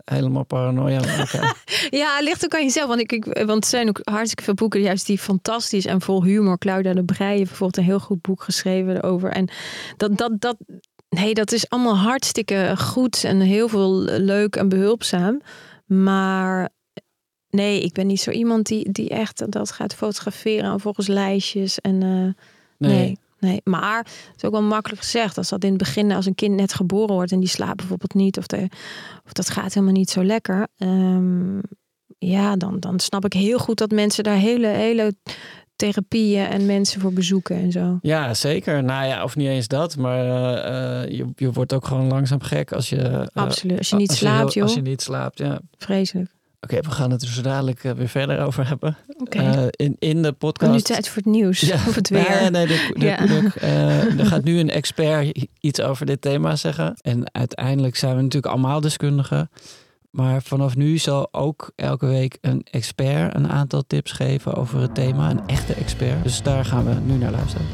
[0.05, 1.55] helemaal paranoia maken.
[2.01, 2.87] ja ligt ook aan jezelf.
[2.87, 6.23] Want, ik, ik, want er zijn ook hartstikke veel boeken juist die fantastisch en vol
[6.23, 6.57] humor.
[6.57, 9.31] Claudia de Breij heeft bijvoorbeeld een heel goed boek geschreven over.
[9.31, 9.49] En
[9.97, 10.57] dat, dat, dat,
[11.09, 15.41] nee, dat is allemaal hartstikke goed en heel veel leuk en behulpzaam.
[15.85, 16.69] Maar
[17.51, 21.79] nee, ik ben niet zo iemand die, die echt dat gaat fotograferen en volgens lijstjes.
[21.79, 22.43] En eh,
[22.89, 22.97] Nee.
[22.99, 23.17] nee.
[23.39, 23.61] nee.
[23.63, 25.37] maar het is ook wel makkelijk gezegd.
[25.37, 28.13] Als dat in het begin, als een kind net geboren wordt en die slaapt bijvoorbeeld
[28.13, 28.67] niet, of, de,
[29.25, 30.67] of dat gaat helemaal niet zo lekker.
[30.77, 31.59] ehm,
[32.17, 35.13] ja, dan, dan snap ik heel goed dat mensen daar hele, hele
[35.75, 37.97] therapieën en mensen voor bezoeken en zo.
[38.01, 38.83] Ja, zeker.
[38.83, 42.41] Nou ja, of niet eens dat, maar eh, eh, je, je wordt ook gewoon langzaam
[42.41, 43.29] gek als je...
[43.33, 43.77] Absoluut.
[43.77, 44.63] Als je niet als slaapt, joh.
[44.63, 45.59] Als je niet slaapt, ja.
[45.77, 46.29] Vreselijk.
[46.61, 48.97] Oké, we gaan het er zo dadelijk eh, weer verder over hebben.
[49.29, 50.71] Eh, in, in de podcast...
[50.71, 51.59] nu tijd voor het nieuws.
[51.59, 51.73] Ja.
[51.75, 52.37] Of het weer.
[52.41, 53.25] Nee, nee, de, de, Ja.
[53.25, 56.95] de- eh, er gaat nu een expert iets over dit thema zeggen.
[57.01, 59.49] En uiteindelijk zijn we natuurlijk allemaal deskundigen.
[60.09, 64.95] Maar vanaf nu zal ook elke week een expert een aantal tips geven over het
[64.95, 65.29] thema.
[65.29, 66.23] Een echte expert.
[66.23, 67.65] Dus daar gaan we nu naar luisteren.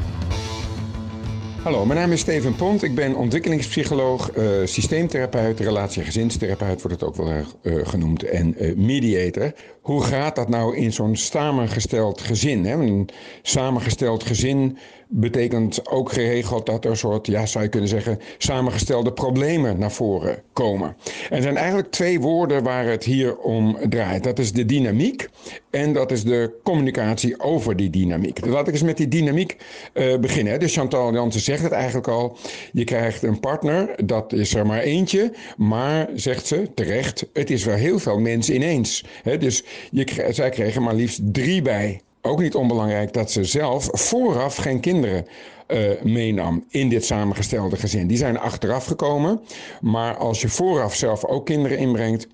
[1.62, 2.82] Hallo, mijn naam is Steven Pont.
[2.82, 8.54] Ik ben ontwikkelingspsycholoog, uh, systeemtherapeut, relatie- en gezinstherapeut wordt het ook wel uh, genoemd, en
[8.58, 9.52] uh, mediator.
[9.80, 12.64] Hoe gaat dat nou in zo'n samengesteld gezin?
[12.64, 12.72] Hè?
[12.72, 13.08] Een
[13.42, 19.12] samengesteld gezin betekent ook geregeld dat er een soort, ja, zou je kunnen zeggen, samengestelde
[19.12, 20.96] problemen naar voren komen.
[21.30, 24.24] En er zijn eigenlijk twee woorden waar het hier om draait.
[24.24, 25.28] Dat is de dynamiek
[25.70, 28.42] en dat is de communicatie over die dynamiek.
[28.42, 29.56] Dus laat ik eens met die dynamiek
[29.94, 30.60] uh, beginnen.
[30.60, 32.36] Dus Chantal Jansen zegt het eigenlijk al.
[32.72, 35.32] Je krijgt een partner, dat is er maar eentje.
[35.56, 39.04] Maar, zegt ze terecht, het is wel heel veel mensen ineens.
[39.22, 43.88] He, dus je, zij kregen maar liefst drie bij ook niet onbelangrijk dat ze zelf
[43.92, 45.26] vooraf geen kinderen
[45.68, 48.06] uh, meenam in dit samengestelde gezin.
[48.06, 49.40] Die zijn achteraf gekomen.
[49.80, 52.26] Maar als je vooraf zelf ook kinderen inbrengt,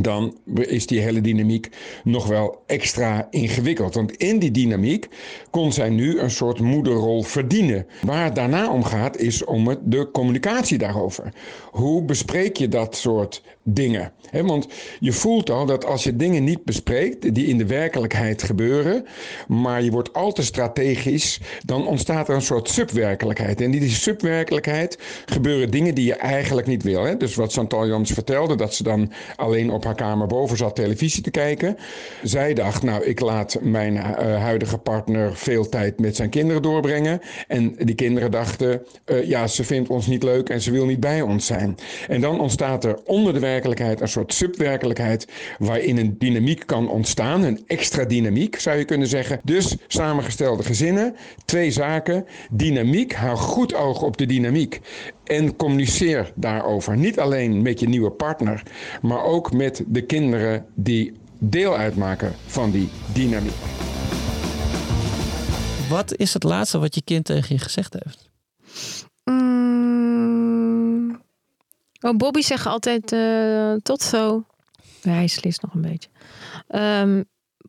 [0.00, 1.68] dan is die hele dynamiek
[2.04, 3.94] nog wel extra ingewikkeld.
[3.94, 5.08] Want in die dynamiek
[5.50, 7.86] kon zij nu een soort moederrol verdienen.
[8.02, 11.32] Waar het daarna om gaat, is om het, de communicatie daarover.
[11.70, 14.12] Hoe bespreek je dat soort dingen?
[14.42, 14.68] want
[15.00, 19.06] je voelt al dat als je dingen niet bespreekt, die in de werkelijkheid gebeuren,
[19.48, 23.60] maar je wordt al te strategisch, dan ontstaat er een soort subwerkelijkheid.
[23.60, 27.18] En in die subwerkelijkheid gebeuren dingen die je eigenlijk niet wil.
[27.18, 31.22] Dus wat Chantal Jans vertelde, dat ze dan alleen op haar kamer boven zat televisie
[31.22, 31.76] te kijken.
[32.22, 34.02] Zij dacht, nou, ik laat mijn uh,
[34.42, 37.20] huidige partner veel tijd met zijn kinderen doorbrengen.
[37.48, 41.00] En die kinderen dachten, uh, ja, ze vindt ons niet leuk en ze wil niet
[41.00, 41.76] bij ons zijn.
[42.08, 47.42] En dan ontstaat er onder de werkelijkheid een soort subwerkelijkheid waarin een dynamiek kan ontstaan,
[47.42, 49.40] een extra dynamiek zou je kunnen zeggen.
[49.44, 52.24] Dus samengestelde gezinnen, twee zaken.
[52.50, 54.80] Dynamiek, hou goed oog op de dynamiek
[55.24, 56.96] en communiceer daarover.
[56.96, 58.62] Niet alleen met je nieuwe partner,
[59.02, 63.52] maar ook met de kinderen die deel uitmaken van die dynamiek.
[65.88, 68.32] Wat is het laatste wat je kind tegen je gezegd heeft?
[72.04, 74.46] Oh, Bobby zegt altijd uh, tot zo.
[75.02, 76.08] Ja, hij slist nog een beetje.
[77.00, 77.24] Um,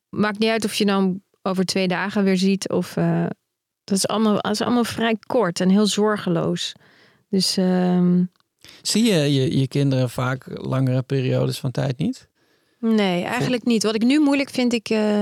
[0.09, 2.95] maakt niet uit of je dan over twee dagen weer ziet of...
[2.95, 3.25] Uh,
[3.83, 6.73] dat, is allemaal, dat is allemaal vrij kort en heel zorgeloos.
[7.29, 7.57] Dus...
[7.57, 8.31] Um,
[8.81, 12.29] Zie je, je je kinderen vaak langere periodes van tijd niet?
[12.79, 13.83] Nee, eigenlijk niet.
[13.83, 15.21] Wat ik nu moeilijk vind, ik, uh,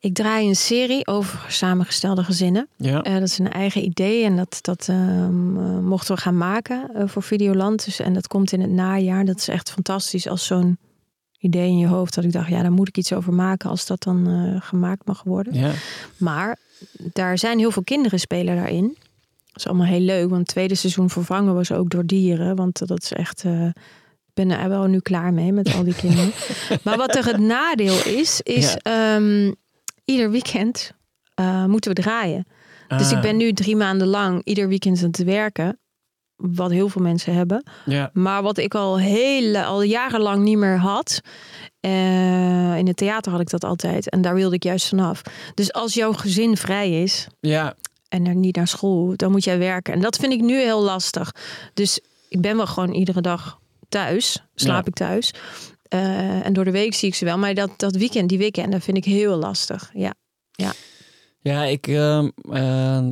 [0.00, 2.68] ik draai een serie over samengestelde gezinnen.
[2.76, 3.06] Ja.
[3.06, 5.28] Uh, dat is een eigen idee en dat, dat uh,
[5.80, 7.84] mochten we gaan maken voor Videoland.
[7.84, 9.24] Dus, en dat komt in het najaar.
[9.24, 10.78] Dat is echt fantastisch als zo'n
[11.38, 12.14] idee in je hoofd.
[12.14, 15.22] Dat ik dacht, ja, daar moet ik iets over maken als dat dan gemaakt mag
[15.22, 15.54] worden.
[15.54, 15.72] Ja.
[16.16, 16.58] Maar
[17.12, 18.96] daar zijn heel veel kinderen spelen daarin.
[19.46, 22.56] Dat is allemaal heel leuk, want het tweede seizoen vervangen we ze ook door dieren.
[22.56, 23.44] Want dat is echt.
[24.34, 26.32] Ik ben er wel nu klaar mee met al die kinderen.
[26.84, 29.16] maar wat er het nadeel is, is ja.
[29.16, 29.54] um,
[30.04, 30.92] ieder weekend
[31.40, 32.46] uh, moeten we draaien.
[32.88, 32.98] Ah.
[32.98, 35.76] Dus ik ben nu drie maanden lang ieder weekend aan het werken.
[36.36, 37.64] Wat heel veel mensen hebben.
[37.84, 38.10] Ja.
[38.12, 41.20] Maar wat ik al, hele, al jarenlang niet meer had.
[41.80, 44.10] Uh, in het theater had ik dat altijd.
[44.10, 45.22] En daar wilde ik juist vanaf.
[45.54, 47.26] Dus als jouw gezin vrij is.
[47.40, 47.74] Ja
[48.12, 49.94] en er niet naar school, dan moet jij werken.
[49.94, 51.34] En dat vind ik nu heel lastig.
[51.74, 54.88] Dus ik ben wel gewoon iedere dag thuis, slaap ja.
[54.88, 55.34] ik thuis.
[55.94, 57.38] Uh, en door de week zie ik ze wel.
[57.38, 59.90] Maar dat, dat weekend, die weekenden vind ik heel lastig.
[59.94, 60.14] Ja,
[60.50, 60.72] ja.
[61.40, 63.06] Ja, ik, uh, uh,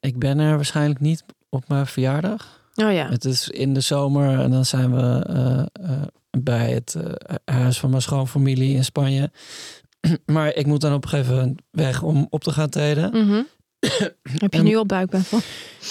[0.00, 2.62] ik ben er waarschijnlijk niet op mijn verjaardag.
[2.74, 3.08] Oh ja.
[3.08, 5.70] Het is in de zomer en dan zijn we
[6.30, 6.96] bij het
[7.44, 9.30] huis van mijn schoonfamilie in Spanje.
[10.26, 13.10] maar ik moet dan op een gegeven moment weg om op te gaan treden.
[13.12, 13.46] Mm -hmm.
[14.42, 15.40] Heb je nu al buikpijn van?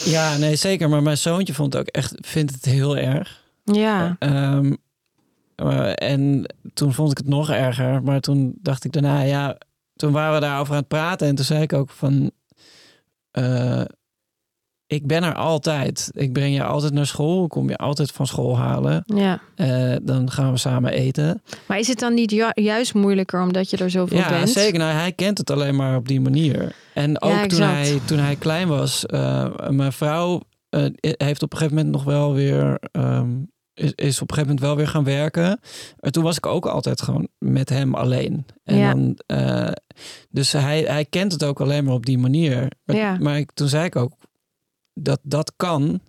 [0.05, 0.89] Ja, nee, zeker.
[0.89, 3.41] Maar mijn zoontje vond het ook echt, vindt het heel erg.
[3.63, 4.15] Ja.
[4.19, 4.77] Um,
[5.95, 8.03] en toen vond ik het nog erger.
[8.03, 9.57] Maar toen dacht ik daarna, ja,
[9.95, 11.27] toen waren we daarover aan het praten.
[11.27, 12.31] En toen zei ik ook van,
[13.39, 13.81] uh,
[14.85, 16.09] ik ben er altijd.
[16.13, 17.43] Ik breng je altijd naar school.
[17.43, 19.03] Ik kom je altijd van school halen.
[19.05, 19.41] Ja.
[19.55, 21.41] Uh, dan gaan we samen eten.
[21.67, 24.53] Maar is het dan niet ju juist moeilijker omdat je er zoveel ja, bent?
[24.53, 24.79] Ja, zeker.
[24.79, 26.75] Nou, hij kent het alleen maar op die manier.
[26.93, 29.05] En ook ja, toen, hij, toen hij klein was,
[29.69, 30.41] mijn vrouw
[31.01, 32.79] heeft op een gegeven moment nog wel weer.
[32.91, 35.59] Um, is, is op een gegeven moment wel weer gaan werken.
[35.99, 38.45] En toen was ik ook altijd gewoon met hem alleen.
[38.63, 38.93] En ja.
[38.93, 39.71] dan, uh,
[40.29, 42.71] dus hij, hij kent het ook alleen maar op die manier.
[42.83, 43.17] Maar, ja.
[43.19, 44.13] maar ik, toen zei ik ook
[44.93, 46.01] dat dat kan.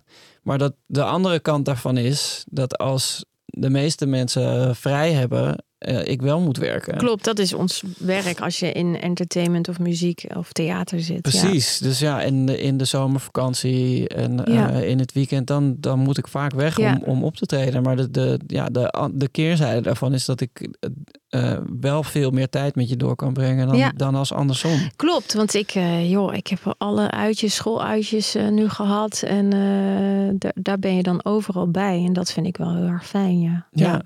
[0.43, 6.05] Maar dat de andere kant daarvan is dat als de meeste mensen vrij hebben, uh,
[6.05, 6.97] ik wel moet werken.
[6.97, 11.21] Klopt, dat is ons werk als je in entertainment of muziek of theater zit.
[11.21, 11.85] Precies, ja.
[11.87, 14.71] dus ja, in de, in de zomervakantie en ja.
[14.71, 16.93] uh, in het weekend, dan, dan moet ik vaak weg Ja.
[16.93, 17.83] om, om op te treden.
[17.83, 20.69] Maar de, de, ja, de, de keerzijde daarvan is dat ik
[21.29, 23.91] eh, wel veel meer tijd met je door kan brengen dan, Ja.
[23.95, 24.79] dan als andersom.
[24.95, 29.23] Klopt, want ik, eh, joh, ik heb alle uitjes, schooluitjes eh, nu gehad.
[29.27, 32.03] En eh, daar- daar ben je dan overal bij.
[32.05, 33.67] En dat vind ik wel heel erg fijn, ja.
[33.71, 34.03] Ja.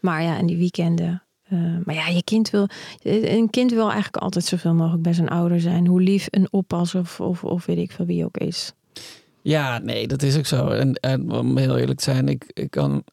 [0.00, 1.22] Maar ja, en die weekenden.
[1.48, 2.66] eh, maar ja, je kind wil,
[3.02, 5.86] een kind wil eigenlijk altijd zoveel mogelijk bij zijn ouder zijn.
[5.86, 8.72] Hoe lief een oppas of, of, of weet ik veel wie ook is.
[9.42, 10.66] Ja, nee, dat is ook zo.
[10.68, 13.04] En, en om heel eerlijk te zijn, ik, ik kan.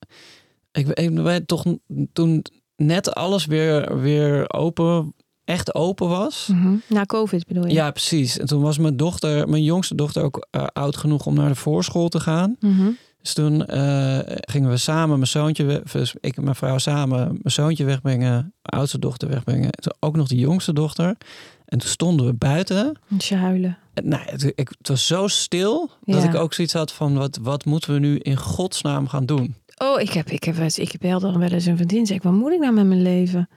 [0.71, 1.65] Ik ik weet toch
[2.13, 2.43] toen
[2.75, 6.49] net alles weer, weer open, echt open was.
[6.87, 7.73] Na COVID bedoel je?
[7.73, 8.37] Ja, precies.
[8.37, 11.55] En toen was mijn dochter, mijn jongste dochter, ook eh, oud genoeg om naar de
[11.55, 12.55] voorschool te gaan.
[12.59, 12.89] Mhm.
[13.27, 17.39] Dus toen eh, gingen we samen mijn zoontje, dus ik en mijn vrouw samen mijn
[17.43, 19.65] zoontje wegbrengen, mijn oudste dochter wegbrengen.
[19.65, 21.17] En toen ook nog de jongste dochter.
[21.65, 22.99] En toen stonden we buiten.
[23.07, 23.77] Moet je huilen.
[23.93, 27.39] En, nou, het, ik, het was zo stil dat ik ook zoiets had van wat,
[27.41, 29.55] wat moeten we nu in godsnaam gaan doen?
[29.77, 32.05] Oh, ik heb, ik heb, ik dan wel eens een vriendin.
[32.05, 33.49] Zeg, ik, wat moet ik nou met mijn leven?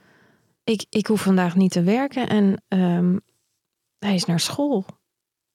[0.63, 3.17] Ik, ik hoef vandaag niet te werken en ehm,
[3.99, 4.85] hij is naar school.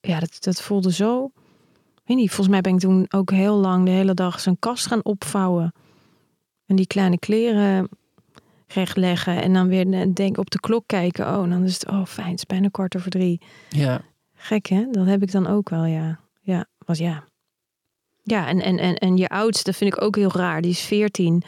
[0.00, 1.30] Ja, dat, dat voelde zo.
[2.06, 4.86] Weet niet, volgens mij ben ik toen ook heel lang de hele dag zijn kast
[4.86, 5.72] gaan opvouwen.
[6.66, 7.88] En die kleine kleren
[8.66, 9.42] rechtleggen.
[9.42, 11.26] En dan weer eh, denk op de klok kijken.
[11.26, 13.40] Oh, dan is het, oh fijn, het is bijna kwart over drie.
[13.68, 14.00] Ja,
[14.34, 14.86] Gek hè?
[14.90, 16.20] Dat heb ik dan ook wel, ja.
[16.40, 17.24] Ja, was ja.
[18.22, 20.60] Ja, en, en, en, en je oudste vind ik ook heel raar.
[20.60, 21.42] Die is 14.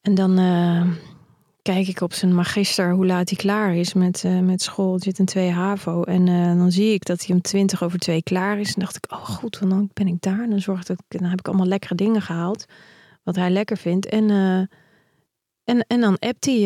[0.00, 0.86] En dan eh,
[1.74, 4.92] kijk ik op zijn magister hoe laat hij klaar is met, eh, met school.
[4.92, 6.02] Het zit in 2 HAVO.
[6.02, 8.74] En eh, dan zie ik dat hij om 20 over 2 klaar is.
[8.74, 10.42] En dacht ik, oh goed, want dan ben ik daar.
[10.42, 12.64] En dan, zorg ik, dan heb ik allemaal lekkere dingen gehaald.
[13.22, 14.06] Wat hij lekker vindt.
[14.06, 14.58] En, eh,
[15.64, 16.60] en, en dan appt hij.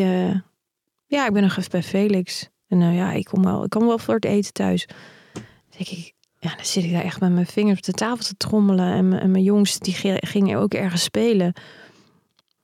[1.05, 2.49] ja, ik ben nog even bij Felix.
[2.67, 4.87] En ja, ik kom wel, ik kan wel voor het eten thuis.
[5.33, 5.43] Dan
[5.77, 8.37] denk ik, ja, dan zit ik daar echt met mijn vingers op de tafel te
[8.37, 8.93] trommelen.
[8.93, 11.53] En, mijn- en mijn jongens, die ge- gingen ook ergens spelen.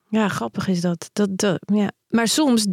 [0.10, 1.10] Ja, grappig is dat.
[1.14, 1.92] dat, dat ja.
[2.08, 2.66] Maar soms,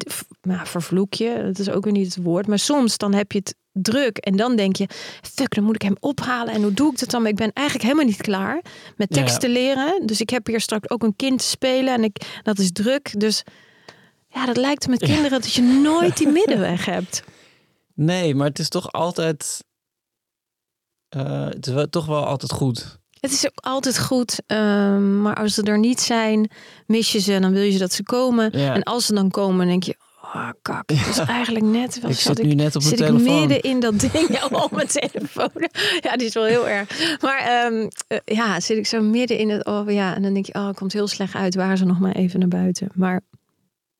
[0.42, 2.47] nou, vervloek je, dat is ook weer niet het woord.
[2.47, 4.16] Maar soms dan heb je het druk.
[4.18, 4.88] En dan denk je,
[5.23, 6.55] fuck, dan moet ik hem ophalen.
[6.55, 7.23] En hoe doe ik dat dan?
[7.23, 8.62] Maar ik ben eigenlijk helemaal niet klaar
[8.97, 9.23] met Ja.
[9.23, 10.07] teksten leren.
[10.07, 11.94] Dus ik heb hier straks ook een kind te spelen.
[11.94, 13.20] En ik, dat is druk.
[13.20, 13.42] Dus
[14.29, 17.23] ja, dat lijkt met kinderen dat je nooit die middenweg hebt.
[17.94, 19.64] nee, maar het is toch altijd,
[21.09, 22.99] eh, het is wel, toch wel altijd goed.
[23.24, 26.50] Het is ook altijd goed, ehm, maar als ze er niet zijn,
[26.87, 28.58] mis je ze en dan wil je dat ze komen.
[28.58, 28.74] Ja.
[28.74, 31.98] En als ze dan komen, denk je, oh kak, dat is eigenlijk net.
[32.00, 33.38] Wat ik zat zit nu net op mijn zit ik telefoon.
[33.38, 35.68] midden in dat ding ja, op mijn telefoon.
[36.00, 37.18] Ja, die is wel heel erg.
[37.20, 39.66] Maar ehm, eh, ja, zit ik zo midden in het.
[39.66, 41.54] Oh ja, en dan denk je, oh, het komt heel slecht uit.
[41.54, 42.88] Waren ze nog maar even naar buiten.
[42.94, 43.20] Maar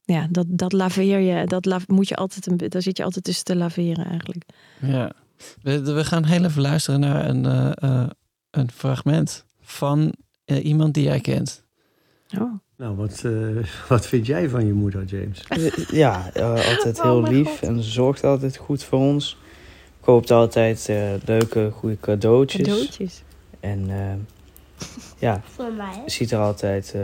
[0.03, 1.47] ja, dat, dat laveer je.
[1.47, 2.47] Dat la, moet je altijd.
[2.47, 4.45] Een, daar zit je altijd tussen te laveren eigenlijk.
[4.81, 5.13] Ja.
[5.63, 8.09] We, we gaan heel even luisteren naar een, eh, eh,
[8.57, 10.13] een fragment van
[10.45, 11.63] eh, iemand die jij kent.
[12.41, 12.53] Oh.
[12.77, 13.33] Nou, wat, eh,
[13.89, 15.43] wat vind jij van je moeder, James?
[15.49, 17.63] Eh, Ja, eh, altijd Oh heel lief God.
[17.69, 19.39] en ze zorgt altijd goed voor ons.
[20.01, 22.67] Koopt altijd eh, leuke, goede cadeautjes.
[22.67, 23.23] Cadeautjes.
[23.61, 23.87] En
[25.19, 26.03] ja, Voor mij.
[26.07, 27.01] ziet er altijd eh,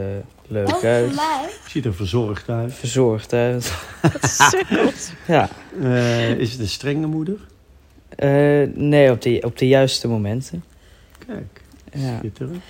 [0.47, 1.15] leuk Ook voor uit.
[1.15, 1.49] mij.
[1.67, 2.73] Ziet er verzorgd uit.
[2.73, 3.73] Verzorgd uit.
[5.27, 5.49] Ja,
[5.81, 7.37] Eh, is het een strenge moeder?
[8.15, 8.29] Eh,
[8.73, 10.63] nee, op de, op de juiste momenten.
[11.27, 11.61] Kijk,
[11.93, 12.17] Ja.
[12.17, 12.63] schitterend.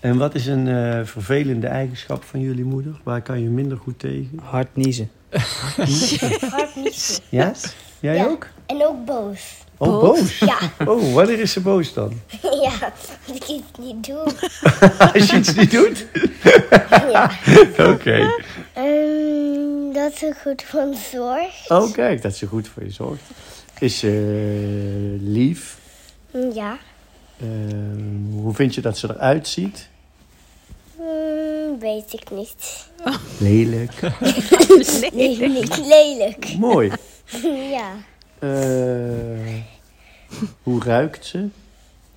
[0.00, 3.00] En wat is een eh, vervelende eigenschap van jullie moeder?
[3.02, 4.40] Waar kan je minder goed tegen?
[4.42, 5.10] Hard niezen.
[6.50, 7.22] Hard niet.
[7.28, 7.52] Ja?
[8.00, 8.24] Jij Ja.
[8.26, 8.46] ook?
[8.66, 9.40] En ook boos.
[9.76, 10.18] Oh, Boos?
[10.18, 10.38] boos?
[10.38, 12.12] Ja, Oh, wanneer is ze boos dan?
[12.62, 12.92] ja.
[13.26, 14.24] Dat ik het niet doe.
[15.14, 16.06] Als je iets niet doet?
[17.10, 17.30] Ja.
[17.78, 18.30] Oké.
[18.72, 21.68] Ehm, dat ze goed van zorg.
[21.70, 23.22] Oh, kijk, dat ze goed voor je zorgt.
[23.78, 25.76] Is ze lief?
[26.54, 26.76] Ja.
[27.42, 29.88] Ehm, hoe vind je dat ze eruit ziet?
[30.96, 32.86] Hmm, weet ik niet.
[33.38, 33.92] Lelijk.
[35.12, 36.54] Nee, niet lelijk.
[36.58, 36.92] Mooi.
[37.70, 37.92] Ja.
[38.38, 39.54] Eh,
[40.62, 41.48] hoe ruikt ze?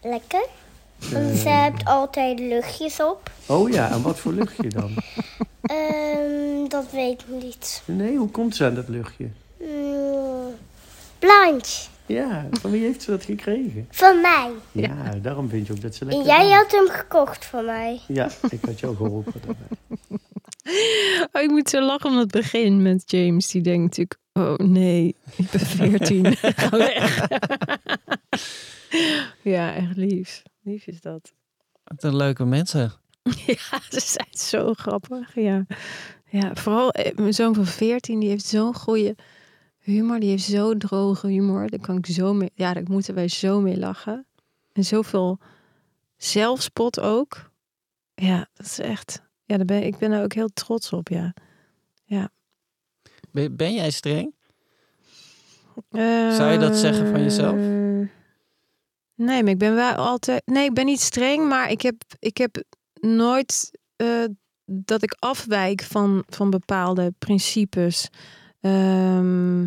[0.02, 0.46] Lekker.
[1.00, 3.32] Eh, ze heeft altijd luchtjes op.
[3.46, 4.96] oh ja, en wat voor luchtje dan?
[5.62, 7.82] Ehm, dat weet ik niet.
[7.86, 9.28] Nee, hoe komt ze aan dat luchtje?
[11.20, 11.88] Blanche.
[12.06, 13.88] Ja, van wie heeft ze dat gekregen?
[13.90, 14.52] Van mij.
[14.72, 18.02] Ja, daarom vind je ook dat ze En lekker jij had hem gekocht voor mij.
[18.08, 19.78] Ja, ik had jou geholpen daarbij.
[21.32, 23.48] Oh, ik moet zo lachen om het begin met James.
[23.48, 26.36] Die denkt natuurlijk, oh nee, ik ben 14.
[26.56, 27.28] Ga weg.
[29.56, 30.44] ja, echt lief.
[30.64, 31.34] Lief is dat.
[31.84, 32.94] Wat een leuke mensen.
[33.46, 35.36] Ja, ze zijn zo grappig.
[35.36, 35.66] Ja,
[36.30, 39.16] ja vooral eh, mijn zoon van 14, die heeft zo'n goede
[39.86, 40.20] humor.
[40.20, 41.70] Die heeft zo droge humor.
[41.70, 44.26] Daar kan ik zo mee, ja, daar moeten wij zo mee lachen.
[44.72, 45.40] En zoveel
[46.18, 47.52] zelfspot ook.
[48.16, 51.34] Ja, dat is echt, ja, daar ben, ik ben er ook heel trots op, ja.
[52.04, 52.30] Ja.
[53.32, 54.34] Ben, ben jij streng?
[55.92, 57.56] Zou je dat zeggen van jezelf?
[57.56, 58.08] Eh,
[59.16, 60.42] Nee, maar ik ben wel altijd.
[60.46, 64.24] Nee, ik ben niet streng, maar ik heb, ik heb nooit eh,
[64.66, 68.10] dat ik afwijk van, van bepaalde principes.
[68.66, 69.64] Ehm,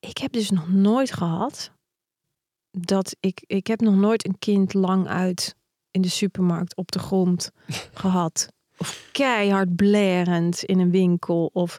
[0.00, 1.70] ik heb dus nog nooit gehad
[2.70, 3.42] dat ik.
[3.46, 5.56] Ik heb nog nooit een kind lang uit
[5.90, 7.50] in de supermarkt op de grond
[7.94, 8.48] gehad.
[8.78, 11.50] Of keihard blerend in een winkel.
[11.52, 11.78] Of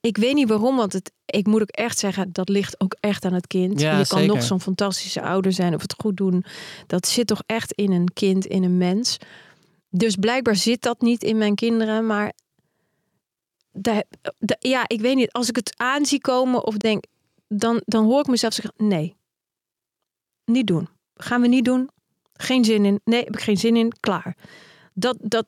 [0.00, 3.24] ik weet niet waarom, want het, ik moet ook echt zeggen, dat ligt ook echt
[3.24, 3.80] aan het kind.
[3.80, 4.34] Ja, je kan zeker.
[4.34, 6.44] nog zo'n fantastische ouder zijn of het goed doen.
[6.86, 9.16] Dat zit toch echt in een kind, in een mens.
[9.90, 12.32] Dus blijkbaar zit dat niet in mijn kinderen, maar
[14.58, 15.32] ja, ik weet niet.
[15.32, 17.04] Als ik het aan zie komen of denk,
[17.48, 19.16] dan, dan hoor ik mezelf zeggen: nee,
[20.44, 20.88] niet doen.
[21.14, 21.90] Gaan we niet doen.
[22.32, 23.00] Geen zin in.
[23.04, 23.92] Nee, heb ik geen zin in.
[24.00, 24.36] Klaar.
[24.94, 25.46] Dat, dat,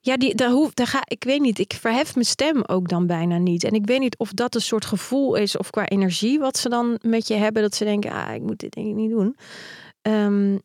[0.00, 1.58] ja, die, daar hoeft, daar ga, ik weet niet.
[1.58, 3.64] Ik verhef mijn stem ook dan bijna niet.
[3.64, 6.68] En ik weet niet of dat een soort gevoel is of qua energie wat ze
[6.68, 7.62] dan met je hebben.
[7.62, 9.36] Dat ze denken, ah, ik moet dit denk ik niet doen.
[10.02, 10.58] Ehm,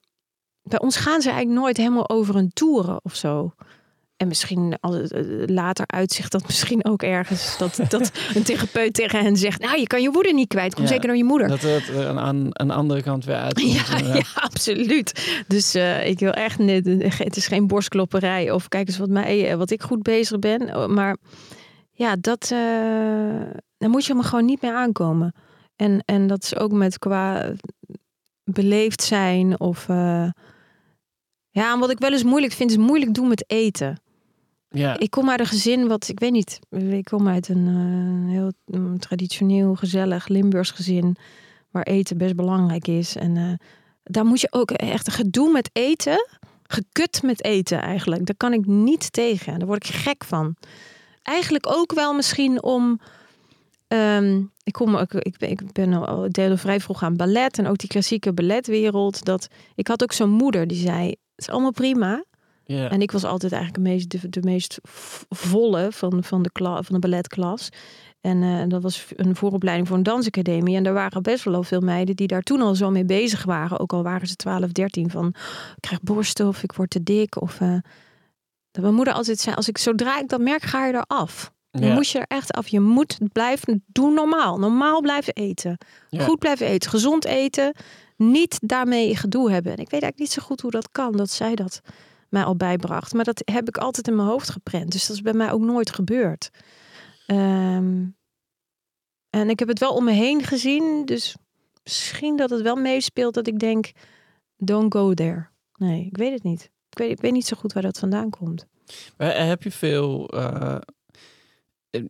[0.62, 3.54] bij ons gaan ze eigenlijk nooit helemaal over een toeren of zo.
[4.18, 4.92] En misschien eh,
[5.46, 9.88] later uitzicht dat misschien ook ergens dat, dat een therapeut tegen hen zegt: Nou, je
[9.88, 10.74] kan je woede niet kwijt.
[10.74, 11.48] Kom Ja, zeker door je moeder.
[11.48, 13.74] Dat het aan, aan een andere kant weer uitkomt.
[13.90, 15.42] Ja, ja, absoluut.
[15.48, 16.86] Dus eh, ik wil echt niet.
[17.18, 20.76] Het is geen borstklopperij of kijk eens wat, mij, wat ik goed bezig ben.
[20.76, 21.18] Oh, Maar
[21.92, 22.52] ja, dat.
[22.52, 22.60] eh
[23.78, 25.34] daar moet je me gewoon niet meer aankomen.
[25.76, 27.52] En, en dat is ook met qua
[28.44, 29.90] beleefd zijn of.
[29.90, 30.30] eh,
[31.50, 34.02] ja, en wat ik wel eens moeilijk vind, is moeilijk doen met eten.
[34.70, 35.00] Ja.
[35.00, 38.52] Ik kom uit een gezin wat, ik weet niet, ik kom uit een eh, heel
[39.00, 41.16] traditioneel, gezellig Limburgs gezin.
[41.72, 43.16] Waar eten best belangrijk is.
[43.16, 43.54] En eh,
[44.04, 46.28] daar moet je ook echt gedoe met eten.
[46.64, 48.26] Gekut met eten eigenlijk.
[48.26, 49.60] Daar kan ik niet tegen.
[49.60, 50.56] Daar word ik gek van.
[51.24, 53.00] Eigenlijk ook wel misschien om.
[53.88, 57.58] ehm, ik, kom, ook- ik, ben, ik ben al ik deelde vrij vroeg aan ballet.
[57.58, 59.26] En ook die klassieke balletwereld.
[59.26, 62.24] Dat, ik had ook zo'n moeder die zei: Het is allemaal prima.
[62.68, 64.78] En ik was altijd eigenlijk de meest, de, de meest
[65.30, 67.70] volle van, van, de kla, van de balletklas.
[68.22, 70.76] En eh, dat was een vooropleiding voor een dansacademie.
[70.76, 73.44] En er waren best wel al veel meiden die daar toen al zo mee bezig
[73.44, 73.80] waren.
[73.80, 75.10] Ook al waren ze 12, 13.
[75.10, 77.42] Van ik krijg borsten of ik word te dik.
[77.42, 77.78] Of eh,
[78.72, 81.52] dat mijn moeder altijd zei: als ik zodra ik dat merk, ga je eraf.
[81.72, 81.94] Dan Ja.
[81.94, 82.68] moet je er echt af.
[82.68, 84.60] Je moet blijven doen normaal.
[84.60, 85.78] Normaal blijven eten.
[86.18, 86.90] Goed blijven eten.
[86.90, 87.74] Gezond eten.
[88.16, 89.72] Niet daarmee gedoe hebben.
[89.72, 91.12] En ik weet eigenlijk niet zo goed hoe dat kan.
[91.12, 91.82] Dat zij dat
[92.30, 93.14] mij al bijbracht.
[93.14, 94.92] Maar dat heb ik altijd in mijn hoofd geprent.
[94.92, 96.50] Dus dat is bij mij ook nooit gebeurd.
[97.28, 98.06] Ehm,
[99.30, 101.06] en ik heb het wel om me heen gezien.
[101.06, 101.36] Dus
[101.84, 103.92] misschien dat het wel meespeelt dat ik denk...
[104.58, 105.48] Don't go there.
[105.74, 106.72] Nee, ik weet het niet.
[106.90, 108.66] Ik weet, ik weet niet zo goed waar dat vandaan komt.
[109.18, 110.76] Maar heb je veel eh,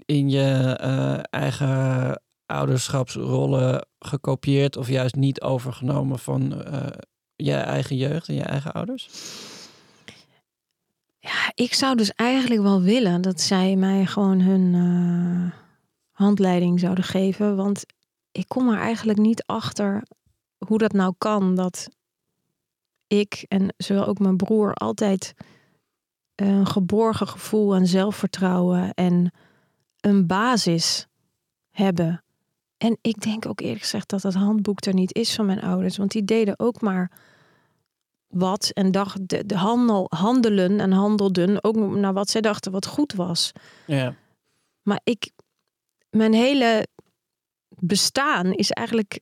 [0.05, 6.87] in- je eh, eigen ouderschapsrollen gekopieerd of juist niet overgenomen van eh,
[7.35, 9.09] je eigen jeugd en je eigen ouders?
[11.27, 15.59] Ja, ik zou dus eigenlijk wel willen dat zij mij gewoon hun eh,
[16.11, 17.55] handleiding zouden geven.
[17.55, 17.85] Want
[18.31, 20.03] ik kom er eigenlijk niet achter
[20.57, 21.89] hoe dat nou kan dat
[23.07, 25.33] ik en zowel ook mijn broer altijd
[26.35, 29.33] een geborgen gevoel en zelfvertrouwen en
[29.99, 31.07] een basis
[31.69, 32.23] hebben.
[32.77, 35.97] En ik denk ook eerlijk gezegd dat dat handboek er niet is van mijn ouders.
[35.97, 37.11] Want die deden ook maar
[38.37, 42.85] wat en dacht de, de handel, handelen en handelden ook naar wat zij dachten wat
[42.85, 43.51] goed was.
[43.85, 44.15] Ja.
[44.81, 45.31] Maar ik,
[46.09, 46.87] mijn hele
[47.69, 49.19] bestaan is eigenlijk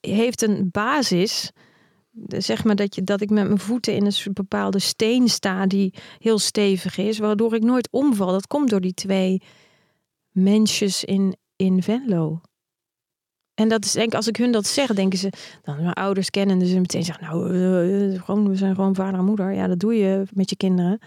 [0.00, 1.50] heeft een basis.
[2.28, 5.94] Zeg maar dat, je, dat ik met mijn voeten in een bepaalde steen sta die
[6.18, 8.30] heel stevig is, waardoor ik nooit omval.
[8.30, 9.42] Dat komt door die twee
[10.30, 12.40] mensjes in, in Venlo.
[13.56, 15.32] En dat is denk ik, als ik hun dat zeg, denken ze,
[15.62, 19.24] dan mijn ouders kennen, dus ze meteen zeggen, nou, gewoon, we zijn gewoon vader en
[19.24, 19.52] moeder.
[19.52, 20.98] Ja, dat doe je met je kinderen.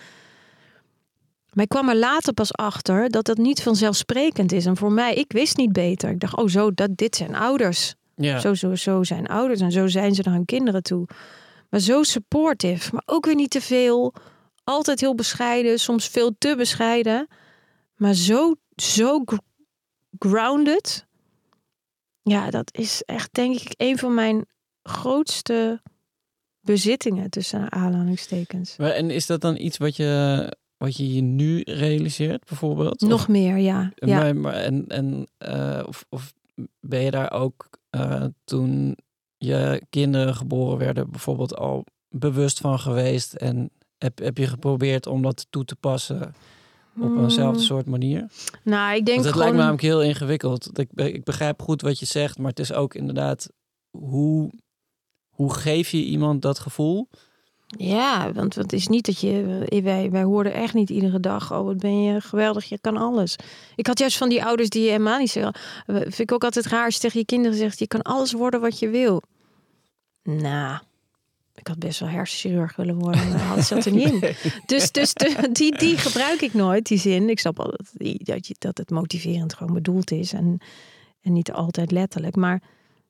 [1.54, 4.66] Maar ik kwam er later pas achter dat dat niet vanzelfsprekend is.
[4.66, 6.10] En voor mij, ik wist niet beter.
[6.10, 7.96] Ik dacht, oh zo, dat, dit zijn ouders.
[8.16, 8.40] Ja.
[8.40, 11.08] Zo, zo, zo zijn ouders en zo zijn ze naar hun kinderen toe.
[11.70, 14.14] Maar zo supportive, maar ook weer niet te veel.
[14.64, 17.28] Altijd heel bescheiden, soms veel te bescheiden.
[17.96, 19.38] Maar zo, zo gr-
[20.20, 21.08] grounded.
[22.30, 24.46] Ja, dat is echt denk ik een van mijn
[24.84, 25.82] grootste
[26.62, 28.76] bezittingen tussen aanhalingstekens.
[28.76, 33.02] En is dat dan iets wat je, wat je je nu realiseert, bijvoorbeeld?
[33.02, 33.92] Nog Of- meer, ja.
[33.96, 34.18] ja.
[34.20, 36.34] Maar, maar, en, en, eh, of, of
[36.80, 38.98] ben je daar ook eh, toen
[39.38, 43.34] je kinderen geboren werden, bijvoorbeeld al bewust van geweest?
[43.34, 46.34] En heb, heb je geprobeerd om dat toe te passen
[47.02, 47.24] op Mm.
[47.24, 48.26] eenzelfde soort manier?
[48.64, 49.38] Nou, ik denk Want het gewoon...
[49.38, 50.80] lijkt me namelijk heel ingewikkeld.
[50.80, 53.50] Ik, ik begrijp goed wat je zegt, maar het is ook inderdaad
[53.98, 54.52] hoe,
[55.30, 57.08] hoe geef je iemand dat gevoel?
[57.78, 59.66] Ja, want het is niet dat je...
[59.70, 61.54] eh, Wij, wij hoorden echt niet iedere dag...
[61.54, 63.36] Oh, wat ben je geweldig, je kan alles.
[63.76, 65.54] Ik had juist van die ouders die helemaal niet zeggen...
[65.86, 67.80] eh, Vind ik ook altijd raar als je tegen je kinderen zegt...
[67.80, 69.22] Je kan alles worden wat je wil.
[70.24, 70.80] Nou,
[71.60, 73.30] ik had best wel hersenchirurg willen worden.
[73.30, 74.36] Maar dat zat er niet in.
[74.66, 77.30] Dus, dus de- die, die gebruik ik nooit, die zin.
[77.30, 80.34] Ik snap wel dat, die, dat, je, dat het motiverend gewoon bedoeld is.
[80.34, 80.58] En,
[81.22, 82.36] en niet altijd letterlijk.
[82.36, 82.62] Maar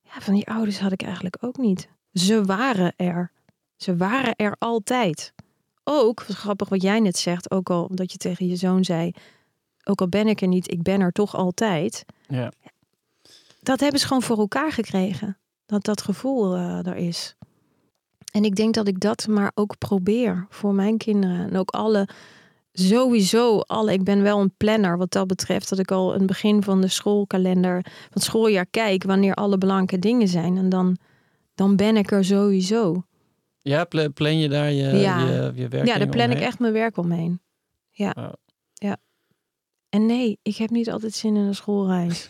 [0.03, 1.89] ja, van die ouders had ik eigenlijk ook niet.
[2.13, 3.31] Ze waren er.
[3.75, 5.33] Ze waren er altijd.
[5.83, 9.11] Ook, grappig wat jij net zegt, ook al omdat je tegen je zoon zei,
[9.83, 12.05] ook al ben ik er niet, ik ben er toch altijd.
[12.27, 12.51] Ja.
[13.61, 15.37] Dat hebben ze gewoon voor elkaar gekregen.
[15.65, 17.35] Dat dat gevoel eh, er is.
[18.31, 21.49] En ik denk dat ik dat maar ook probeer voor mijn kinderen.
[21.49, 22.07] En ook alle,
[22.71, 23.93] sowieso alle.
[23.93, 25.69] Ik ben wel een planner wat dat betreft.
[25.69, 29.99] Dat ik al een begin van de schoolkalender, van het schooljaar kijk wanneer alle belangrijke
[29.99, 30.57] dingen zijn.
[30.57, 30.97] En dan,
[31.55, 33.03] dan ben ik er sowieso.
[33.61, 35.19] Ja, pla- plan je daar je, Ja.
[35.19, 37.41] je, je werk Ja, daar plan ik echt mijn werk omheen.
[37.91, 38.35] Ja.
[38.73, 38.97] Ja.
[39.89, 42.29] En nee, ik heb niet altijd zin in een schoolreis.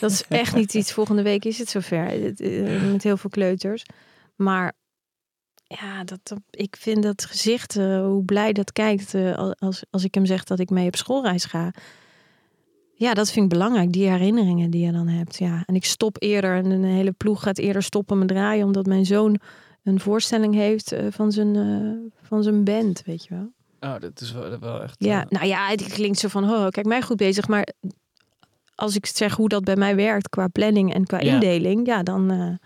[0.00, 0.92] dat is echt niet iets.
[0.92, 2.04] Volgende week is het zover.
[2.04, 3.84] Het, eh, Met heel veel kleuters.
[4.36, 4.72] Maar
[5.80, 10.04] ja, dat, ik vind dat gezicht, eh, hoe blij dat kijkt eh, al- als, als
[10.04, 11.72] ik hem zeg dat ik mee op schoolreis ga.
[12.94, 13.92] Ja, dat vind ik belangrijk.
[13.92, 15.38] Die herinneringen die je dan hebt.
[15.38, 15.62] Ja.
[15.66, 18.66] En ik stop eerder en een hele ploeg gaat eerder stoppen met draaien.
[18.66, 19.40] Omdat mijn zoon
[19.82, 23.52] een voorstelling heeft eh, van, zijn, van zijn band, weet je wel.
[23.92, 24.94] Oh, dat is wel, wel echt...
[24.98, 27.48] Ja, nou ja, het klinkt zo van, oh, kijk mij goed bezig.
[27.48, 27.66] Maar
[28.74, 31.32] als ik zeg hoe dat bij mij werkt qua planning en qua Ja.
[31.34, 32.58] indeling, ja, dan,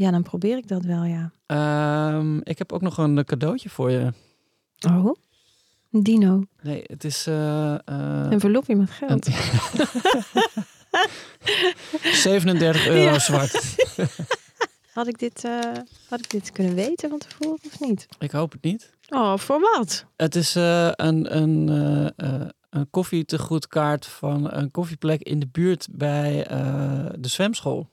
[0.00, 1.30] ja, dan probeer ik dat wel, ja.
[1.46, 4.12] ehm, ik heb ook nog een cadeautje voor je.
[4.88, 5.14] Oh,
[5.92, 6.42] een dino.
[6.62, 7.26] Nee, het is...
[7.26, 9.26] eh, eh, Een envelopje met geld.
[9.30, 9.32] een-
[12.12, 13.18] 37 euro Ja.
[13.18, 13.76] zwart.
[14.94, 15.60] Had ik dit, eh,
[16.08, 18.06] had ik dit kunnen weten van tevoren of niet?
[18.18, 18.90] Ik hoop het niet.
[19.08, 20.04] Oh, voor wat?
[20.16, 21.68] Het is een, een,
[22.70, 26.44] een koffietegoedkaart van een koffieplek in de buurt bij
[27.18, 27.88] de zwemschool.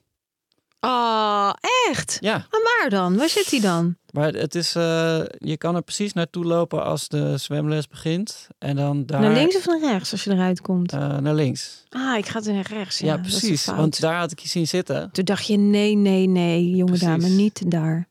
[0.79, 1.51] Oh,
[1.89, 2.17] echt?
[2.19, 3.17] Ja, Maar waar dan?
[3.17, 3.95] Waar zit hij dan?
[4.11, 8.47] maar het is, eh, je kan er precies naartoe lopen als de zwemles begint.
[8.57, 10.91] En dan daar Naar links of naar rechts als je eruit komt?
[10.93, 11.83] eh, naar links.
[11.89, 12.99] ah, ik ga er naar rechts.
[12.99, 13.65] Ja, precies.
[13.65, 15.11] Want daar had ik je zien zitten.
[15.11, 17.07] Toen dacht je, nee, nee, nee, jonge Precies.
[17.07, 18.07] dame, niet daar.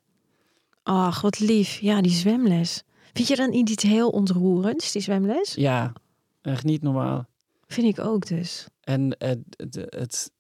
[0.83, 1.79] Ach, wat lief.
[1.81, 2.83] Ja, die zwemles.
[3.13, 5.55] Vind je dan iets heel ontroerends, die zwemles?
[5.55, 5.93] Ja,
[6.43, 7.27] echt niet normaal.
[7.67, 8.67] Vind ik ook dus.
[8.81, 9.39] En het,
[9.91, 10.31] het,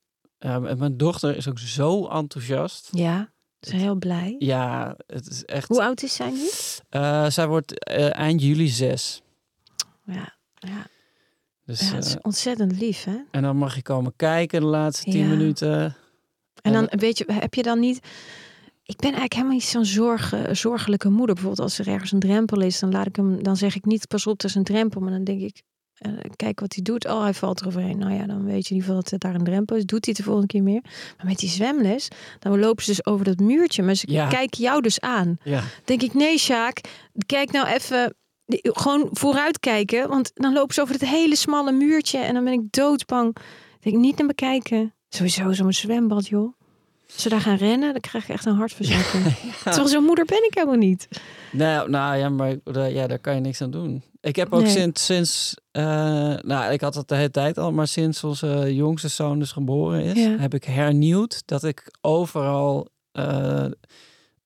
[0.46, 2.88] ja, mijn dochter is ook zo enthousiast.
[2.92, 3.30] Ja,
[3.60, 4.36] ze zijn heel blij.
[4.38, 5.68] Ja, het is echt.
[5.68, 6.48] Hoe oud is zij nu?
[6.88, 9.22] Eh, zij wordt eh, eind juli zes.
[10.04, 10.86] Ja, ja.
[11.64, 13.16] Dus, ja het is eh, ontzettend lief, hè?
[13.30, 15.28] en dan mag je komen kijken de laatste tien Ja.
[15.28, 15.96] minuten.
[16.62, 17.96] En dan, weet je, heb je dan niet...
[18.82, 21.34] Ik ben eigenlijk helemaal niet zo'n zorg, zorgelijke moeder.
[21.34, 24.08] Bijvoorbeeld als er ergens een drempel is, dan, laat ik hem, dan zeg ik niet,
[24.08, 25.00] pas op, dat is een drempel.
[25.00, 25.62] Maar dan denk ik,
[25.96, 27.06] eh, kijk wat hij doet.
[27.06, 27.98] Oh, hij valt eroverheen.
[27.98, 29.84] Nou ja, dan weet je in ieder geval dat het daar een drempel is.
[29.84, 30.80] Doet hij het de volgende keer meer.
[31.16, 33.82] Maar met die zwemles, dan lopen ze dus over dat muurtje.
[33.82, 34.28] Maar ze Ja.
[34.28, 35.36] kijken jou dus aan.
[35.44, 36.80] Ja, denk ik, nee Sjaak,
[37.26, 38.14] kijk nou even...
[38.62, 42.52] Gewoon vooruit kijken, want dan lopen ze over het hele smalle muurtje en dan ben
[42.52, 43.36] ik doodsbang.
[43.80, 44.94] Ik denk niet naar me kijken.
[45.08, 46.52] Sowieso zo'n zwembad, joh.
[47.12, 49.24] Als ze daar gaan rennen, dan krijg ik echt een hartverzakking.
[49.64, 51.08] Terwijl zo'n moeder ben ik helemaal niet.
[51.52, 54.02] nou, nou ja, maar daar- ja, daar kan je niks aan doen.
[54.20, 54.70] Ik heb ook Nee.
[54.70, 59.08] sinds, sinds eh, nou, ik had het de hele tijd al, maar sinds onze jongste
[59.08, 60.36] zoon dus geboren is, Ja.
[60.38, 63.64] heb ik hernieuwd dat ik overal eh,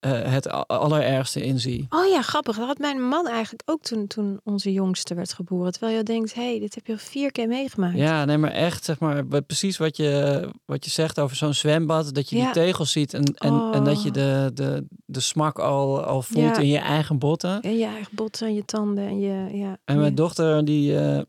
[0.01, 1.86] eh, het allerergste in zie.
[1.90, 2.57] Oh ja, grappig.
[2.57, 5.72] Dat had mijn man eigenlijk ook toen, toen onze jongste werd geboren.
[5.72, 7.96] Terwijl je denkt, hé, hey, dit heb je al vier keer meegemaakt.
[7.96, 12.14] Ja, nee, maar echt, zeg maar, precies wat je, wat je zegt over zo'n zwembad.
[12.14, 12.44] Dat je Ja.
[12.44, 14.14] die tegels ziet en, en, en dat je Oh.
[14.14, 16.59] de, de, de smak al, al voelt Ja.
[16.59, 17.61] in je eigen botten.
[17.61, 19.59] En je eigen botten en je tanden en je...
[19.59, 21.20] Ja, En mijn dochter, die, eh,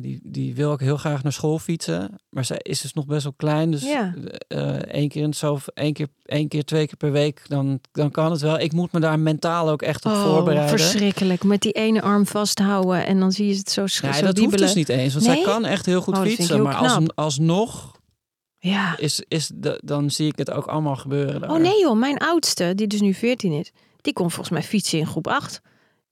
[0.00, 2.18] die, die wil ook heel graag naar school fietsen.
[2.28, 3.70] Maar zij is dus nog best wel klein.
[3.70, 4.14] Dus Ja.
[4.48, 8.10] eh, één, keer in zo, één, keer, één keer, twee keer per week, dan, dan
[8.10, 8.58] kan het wel.
[8.58, 10.78] Ik moet me daar mentaal ook echt op Oh, voorbereiden.
[10.78, 11.44] verschrikkelijk.
[11.44, 14.38] Met die ene arm vasthouden en dan zie je het zo, sch- Nee, dat hoeft
[14.38, 14.60] wiebelen.
[14.66, 15.12] dus niet eens.
[15.12, 16.54] Want zij kan echt heel goed Oh, fietsen.
[16.54, 18.00] heel Maar als, alsnog
[18.58, 18.98] Ja.
[18.98, 21.40] is, is de, dan zie ik het ook allemaal gebeuren.
[21.40, 21.50] Daar.
[21.50, 24.98] Oh nee joh, mijn oudste, die dus nu 14 is, die kon volgens mij fietsen
[24.98, 25.60] in groep 8.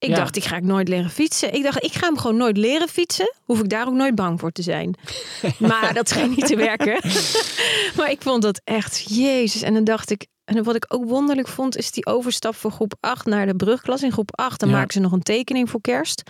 [0.01, 0.14] Ik Ja.
[0.14, 1.55] dacht, ik ga ik nooit leren fietsen.
[1.55, 3.34] Ik dacht, ik ga hem gewoon nooit leren fietsen.
[3.44, 4.94] Hoef ik daar ook nooit bang voor te zijn.
[5.59, 7.01] maar dat scheen niet te werken.
[7.96, 9.62] maar ik vond dat echt, jezus.
[9.62, 12.94] En dan dacht ik, En wat ik ook wonderlijk vond, is die overstap van groep
[13.01, 14.03] 8 naar de brugklas.
[14.03, 14.74] In groep 8 dan Ja.
[14.76, 16.22] maken ze nog een tekening voor kerst.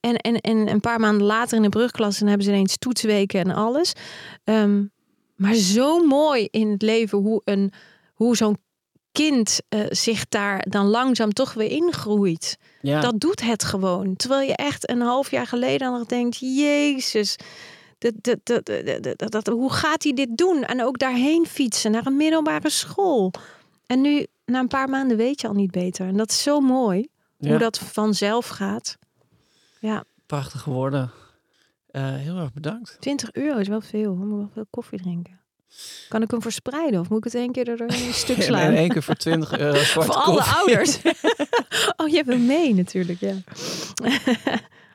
[0.00, 3.40] En, en, en een paar maanden later in de brugklas, dan hebben ze ineens toetsweken
[3.40, 3.92] en alles.
[4.44, 4.82] Ehm,
[5.36, 7.72] maar zo mooi in het leven hoe, een,
[8.14, 8.56] hoe zo'n
[9.14, 12.58] kind eh, zich daar dan langzaam toch weer ingroeit.
[12.80, 13.00] Ja.
[13.00, 14.16] Dat doet het gewoon.
[14.16, 17.36] Terwijl je echt een half jaar geleden nog denkt: Jezus,
[17.98, 18.12] dat,
[18.44, 18.62] dat,
[19.16, 20.62] dat, dat, hoe gaat hij dit doen?
[20.62, 23.32] En ook daarheen fietsen naar een middelbare school.
[23.86, 26.06] En nu, na een paar maanden, weet je al niet beter.
[26.06, 27.08] En dat is zo mooi
[27.38, 27.48] Ja.
[27.48, 28.96] hoe dat vanzelf gaat.
[29.80, 31.10] Ja, Prachtige woorden.
[31.90, 32.96] Eh, heel erg bedankt.
[33.00, 34.10] 20 euro is wel veel.
[34.10, 35.40] We moeten wel veel koffie drinken.
[36.08, 38.72] Kan ik hem verspreiden of moet ik het één keer er een stuk In slaan?
[38.72, 40.96] één keer voor 20 euro zwarte Voor alle ouders.
[41.96, 43.34] oh, je hebt hem mee natuurlijk, ja.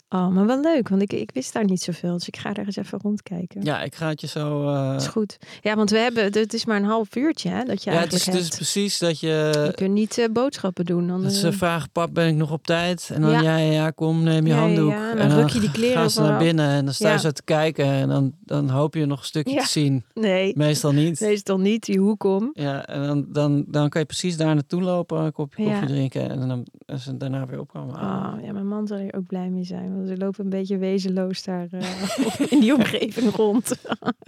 [0.10, 2.14] oh, maar wel leuk, want ik, ik wist daar niet zoveel.
[2.14, 3.62] Dus ik ga er eens even rondkijken.
[3.64, 4.68] Ja, ik ga het je zo...
[4.68, 5.38] eh, is goed.
[5.62, 8.14] Ja, want we hebben, het is maar een half uurtje hè, dat je ja, het
[8.14, 9.28] is dus precies dat je...
[9.66, 11.07] Je kunt niet eh, boodschappen doen.
[11.07, 13.10] Dan, Dat ze eh, vragen, pap, ben ik nog op tijd?
[13.14, 13.41] En dan, Ja.
[13.41, 14.91] ja, ja, kom, neem je Ja, handdoek.
[14.91, 17.20] ja, en dan ruk je die kleren gaan ze naar binnen en dan sta je
[17.20, 17.86] zo te kijken.
[17.86, 20.03] En dan, dan hoop je nog een stukje te zien.
[20.14, 21.20] nee, Meestal niet.
[21.20, 22.49] meestal niet, die hoek om.
[22.53, 26.30] Ja, en dan, dan, dan kan je precies daar naartoe lopen, een kopje koffie drinken.
[26.30, 27.95] En dan en ze daarna weer opkomen.
[27.95, 29.99] Oh, ja, mijn man zal hier ook blij mee zijn.
[30.08, 33.76] Ze lopen een beetje wezenloos daar eh, in die omgeving rond.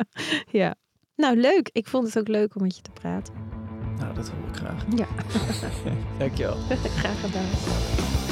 [0.62, 0.76] ja.
[1.16, 1.70] Nou, leuk.
[1.74, 3.34] Ik vond het ook leuk om met je te praten.
[3.98, 4.86] Nou, dat hoor ik graag.
[4.96, 5.08] Ja.
[6.18, 6.58] Dankjewel.
[6.98, 8.30] Graag gedaan.